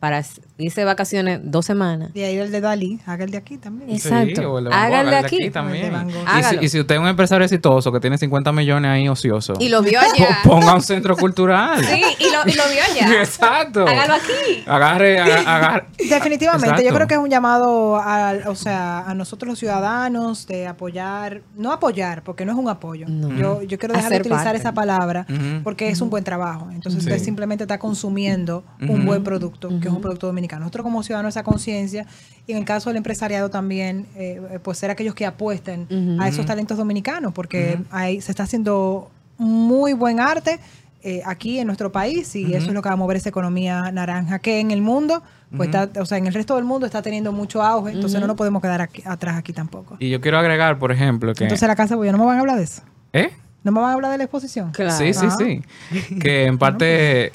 [0.04, 0.22] para
[0.58, 3.90] de vacaciones dos semanas, Y ahí el de Dalí, haga el de aquí también.
[3.90, 4.42] Exacto.
[4.42, 5.50] Sí, o el de Van Gogh, Háganle el de aquí.
[5.50, 5.92] también.
[5.92, 6.14] Van Gogh.
[6.16, 6.64] Y si, Hágalo.
[6.64, 9.82] y si usted es un empresario exitoso que tiene 50 millones ahí ocioso, y lo
[9.82, 10.38] vio po- allá.
[10.44, 11.84] ponga un centro cultural.
[11.84, 13.22] Sí, y lo, y lo vio allá.
[13.22, 13.88] Exacto.
[13.88, 14.64] Hágalo aquí.
[14.68, 15.86] Agarre, aga- agarre.
[15.98, 16.96] Definitivamente, yo Exacto.
[16.96, 21.72] creo que es un llamado a, o sea, a nosotros los ciudadanos de apoyar, no
[21.72, 23.08] apoyar, porque no es un apoyo.
[23.10, 23.30] No.
[23.36, 24.60] Yo, yo quiero dejar de Hacer utilizar parte.
[24.60, 25.64] esa palabra Ujú.
[25.64, 26.70] porque es un buen trabajo.
[26.72, 27.10] Entonces Sí.
[27.10, 29.02] usted simplemente está consumiendo un Ujú.
[29.04, 30.28] buen producto, que es un producto
[30.60, 32.06] Nosotros como ciudadanos esa conciencia
[32.48, 35.88] y en el caso del empresariado también, eh, pues ser aquellos que apuesten
[36.20, 40.60] a esos talentos dominicanos, porque ahí se está haciendo muy buen arte.
[41.06, 43.92] eh, aquí en nuestro país y eso es lo que va a mover esa economía
[43.92, 45.22] naranja que en el mundo
[45.58, 48.26] pues está, o sea en el resto del mundo está teniendo mucho auge entonces no
[48.28, 49.98] nos podemos quedar aquí- atrás aquí tampoco.
[50.00, 51.44] Y yo quiero agregar, por ejemplo, que...
[51.44, 53.32] entonces la casa voy no me van a hablar de eso ¿Eh?
[53.66, 54.92] no me van a hablar de la exposición Claro.
[54.98, 56.16] Sí, sí, sí.
[56.22, 57.34] Que en parte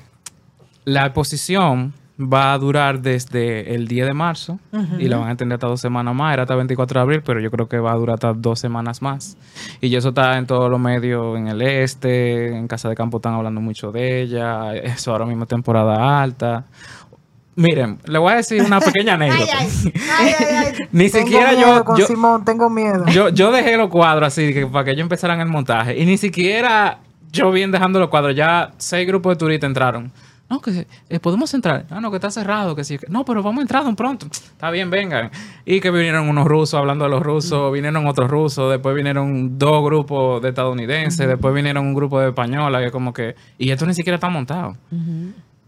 [0.87, 4.59] la exposición va a durar desde el 10 de marzo
[4.99, 6.33] y la van a extender hasta dos semanas más.
[6.33, 9.03] Era hasta 24 de abril, pero yo creo que va a durar hasta dos semanas
[9.03, 9.37] más.
[9.81, 13.35] Y eso está en todos los medios, en el este, en Casa de Campo están
[13.35, 14.75] hablando mucho de ella.
[14.75, 16.65] Eso ahora mismo es temporada alta.
[17.55, 19.59] Miren, le voy a decir una pequeña anécdota.
[20.93, 24.85] Ni siquiera yo, yo, Simón tengo miedo yo, yo dejé los cuadros así que, para
[24.85, 25.99] que ellos empezaran el montaje.
[25.99, 26.99] Y ni siquiera
[27.33, 28.35] yo bien dejando los cuadros.
[28.35, 30.13] Ya seis grupos de turistas entraron.
[30.51, 31.85] No, que eh, podemos entrar.
[31.91, 32.75] Ah, no, que está cerrado.
[32.75, 32.99] Que sí.
[33.09, 34.27] No, pero vamos a entrar de pronto.
[34.33, 35.31] Está bien, vengan.
[35.67, 37.71] Y que vinieron unos rusos hablando de los rusos.
[37.73, 38.71] Vinieron otros rusos.
[38.71, 41.29] Después vinieron dos grupos de estadounidenses.
[41.29, 42.83] Después vinieron un grupo de españolas.
[42.83, 43.35] Que como que...
[43.59, 44.77] Y esto ni siquiera está montado.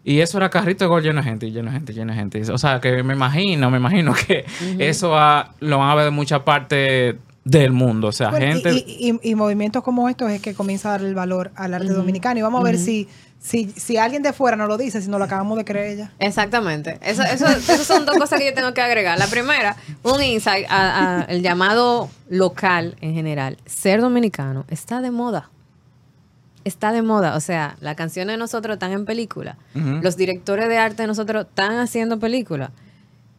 [0.02, 2.18] Y eso era carrito de gol lleno de gente, y lleno de gente, lleno de
[2.18, 2.50] gente.
[2.50, 4.46] O sea, que me imagino, me imagino que
[4.78, 5.10] eso
[5.60, 8.08] lo van a ver de mucha parte del mundo.
[8.08, 8.72] O sea, Bueno, y- gente...
[8.88, 11.92] y, y- y movimientos como estos es que comienza a darle el valor al arte
[11.92, 13.08] dominicano y vamos a ver si,
[13.42, 16.12] si si alguien de fuera no lo dice si no lo acabamos de creer ya
[16.18, 16.98] Exactamente.
[17.02, 19.18] Eso, eso, esas son dos cosas que yo tengo que agregar.
[19.18, 23.56] La primera, un insight a- a el llamado local en general.
[23.66, 25.48] Ser dominicano está de moda.
[26.64, 27.34] Está de moda.
[27.36, 29.56] O sea, las canciones de nosotros están en película.
[29.74, 32.70] Los directores de arte de nosotros están haciendo película.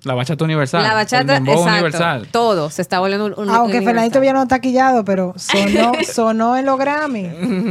[0.04, 0.82] La bachata universal.
[0.84, 1.70] La bachata, el exacto.
[1.72, 2.28] universal.
[2.32, 3.82] Todo se está volviendo un, un- aunque.
[3.82, 7.26] Fernandito ya no está quillado pero sonó sonó en los Grammy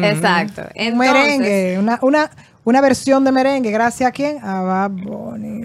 [0.04, 0.62] Exacto.
[0.76, 2.30] un merengue, una, una,
[2.64, 4.38] una versión de merengue, gracias a quién?
[4.44, 5.62] A Bad Bunny.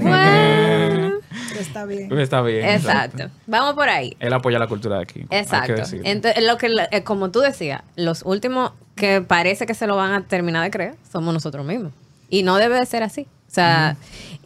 [0.00, 1.14] Bueno,
[1.58, 2.08] está bien.
[2.08, 2.68] Pues Está bien.
[2.68, 3.24] exacto.
[3.46, 4.16] Vamos por ahí.
[4.20, 5.20] Él apoya la cultura de aquí.
[5.20, 5.82] hay que Exacto.
[6.04, 10.12] Entonces, lo que, eh, como tú decías, los últimos que parece que se lo van
[10.12, 11.92] a terminar de creer somos nosotros mismos.
[12.28, 13.26] Y no debe de ser así.
[13.50, 13.96] O sea,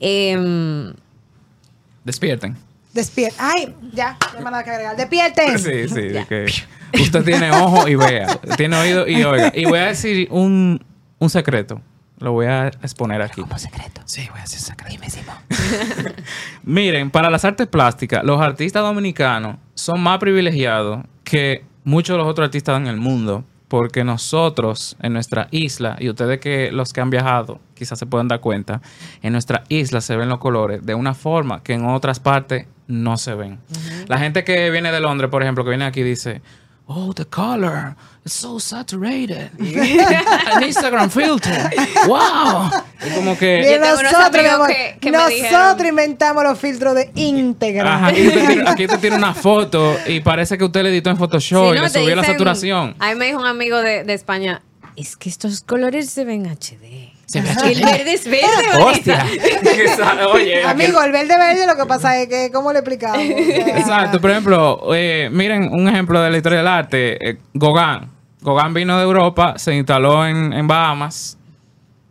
[0.01, 0.93] em,
[2.07, 2.57] Despierten.
[2.95, 3.51] Despierta.
[3.51, 4.97] Ay, ya, no más nada que agregar.
[4.97, 5.59] Despierten.
[5.59, 6.13] Sí, sí.
[6.13, 6.25] Ya.
[6.25, 6.47] que
[7.03, 8.39] usted tiene ojo y vea.
[8.57, 9.53] Tiene oído y oiga.
[9.53, 10.85] Y voy a decir un,
[11.19, 11.83] un secreto.
[12.19, 13.41] Lo voy a exponer aquí.
[13.43, 14.03] Como secreto.
[14.05, 15.03] Sí, voy a decir secreto.
[16.63, 22.29] Miren, para las artes plásticas, los artistas dominicanos son más privilegiados que muchos de los
[22.29, 23.45] otros artistas en el mundo.
[23.69, 28.29] Porque nosotros, en nuestra isla, y ustedes que los que han viajado quizás se pueden
[28.29, 28.81] dar cuenta,
[29.23, 33.19] en nuestra isla se ven los colores de una forma que en otras partes no
[33.19, 33.59] se ven.
[34.07, 36.43] La gente que viene de Londres, por ejemplo, que viene aquí dice,
[36.89, 39.51] oh, the color is so saturated.
[39.59, 41.71] An Instagram filter.
[42.07, 42.71] Wow.
[43.05, 43.79] Y como que...
[43.81, 47.87] Nosotros, amor, que- que nosotros inventamos los filtros de Instagram.
[47.87, 51.11] Ajá, aquí, usted tiene, aquí usted tiene una foto y parece que usted le editó
[51.11, 52.95] en Photoshop Si y no, le te subió la dicen- saturación.
[52.99, 54.63] A mí me dijo un amigo de, de España,
[54.97, 57.13] es que estos colores se ven HD.
[57.27, 57.39] Se
[57.73, 59.27] el verde es verde, Hostia.
[60.33, 63.19] Oye, Amigo, el verde verde lo que pasa es que, ¿cómo le explicamos?
[63.21, 67.31] Exacto, por ejemplo, eh, miren un ejemplo de la historia del arte.
[67.31, 68.09] eh, Gauguin.
[68.43, 71.37] Gauguin vino de Europa, se instaló en, en Bahamas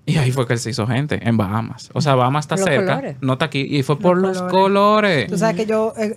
[0.05, 1.89] y ahí fue que él se hizo gente, en Bahamas.
[1.93, 3.15] O sea, Bahamas está Los cerca, colores.
[3.21, 3.61] no está aquí.
[3.69, 4.51] Y fue por los colores.
[4.51, 5.27] colores.
[5.31, 6.13] Tú sabes que yo eh,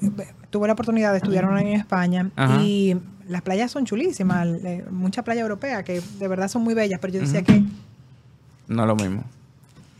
[0.51, 2.61] tuve la oportunidad de estudiar un año en España Ajá.
[2.63, 2.97] y
[3.29, 4.47] las playas son chulísimas,
[4.91, 7.63] muchas playas europeas que de verdad son muy bellas, pero yo decía que
[8.69, 9.25] No es lo mismo.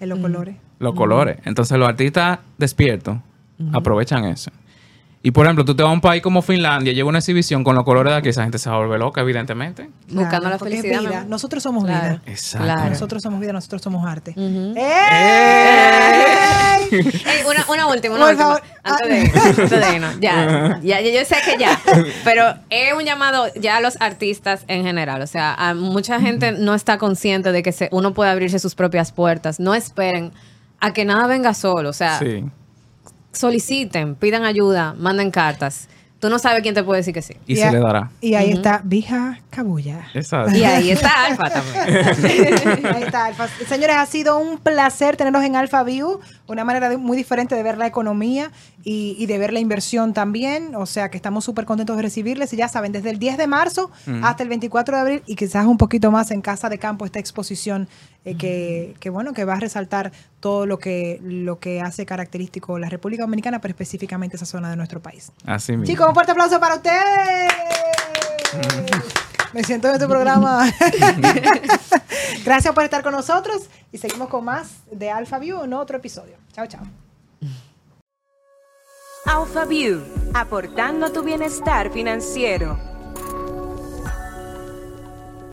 [0.01, 0.57] en los colores.
[0.79, 1.39] Los colores.
[1.45, 3.19] Entonces los artistas despiertos
[3.73, 4.51] aprovechan eso.
[5.21, 7.75] Y por ejemplo, tú te vas a un país como Finlandia, lleva una exhibición con
[7.75, 9.91] los colores de aquí, esa gente se va a volver loca, evidentemente.
[10.11, 11.01] Buscando la felicidad.
[11.01, 11.25] vida.
[11.29, 12.21] Nosotros somos Claro.
[12.21, 12.23] vida.
[12.27, 12.65] Exacto.
[12.65, 12.91] Claro.
[12.91, 14.31] Nosotros somos vida, nosotros somos arte.
[14.37, 14.75] Ujú.
[14.77, 16.29] ¡Ey!
[16.91, 18.49] Ey, una, una última, una Por última.
[18.49, 18.63] favor.
[18.85, 20.15] Antes de irnos, antes de irnos.
[20.21, 21.79] Ya, ya, yo sé que ya.
[22.25, 25.21] Pero es un llamado ya a los artistas en general.
[25.23, 28.75] O sea, a mucha gente no está consciente de que se, uno puede abrirse sus
[28.75, 29.61] propias puertas.
[29.61, 30.33] No esperen
[30.81, 31.91] a que nada venga solo.
[31.91, 32.45] O sea, Sí.
[33.39, 35.89] Soliciten, pidan ayuda, manden cartas.
[36.21, 37.35] Tú no sabes quién te puede decir que sí.
[37.47, 38.11] Y, a- se le dará.
[38.21, 40.09] Y ahí está Vija Cabulla.
[40.15, 40.53] Exacto.
[40.53, 41.85] Y ahí está Alfa también.
[42.95, 43.47] Ahí está, Alfa.
[43.69, 46.19] Señores, ha sido un placer tenerlos en Alfa View,
[46.49, 48.51] una manera de- muy diferente de ver la economía
[48.83, 50.75] y, y de ver la inversión también.
[50.75, 52.53] O sea que estamos súper contentos de recibirles.
[52.53, 53.93] Y ya saben, desde el 10 de marzo
[54.25, 57.21] hasta el 24 de abril y quizás un poquito más en Casa de Campo, esta
[57.21, 57.87] exposición
[58.31, 62.79] eh, que, que, bueno, que va a resaltar todo lo que, lo que hace característico
[62.79, 65.33] la República Dominicana, pero específicamente esa zona de nuestro país.
[65.47, 65.87] Así mismo.
[65.87, 67.53] Chicos, un fuerte aplauso para ustedes.
[69.53, 70.71] Me siento en este programa.
[72.45, 76.37] Gracias por estar con nosotros y seguimos con más de Alpha View en otro episodio.
[76.53, 76.83] Chao, chao.
[79.25, 80.03] Alpha View,
[80.35, 82.98] aportando a tu bienestar financiero.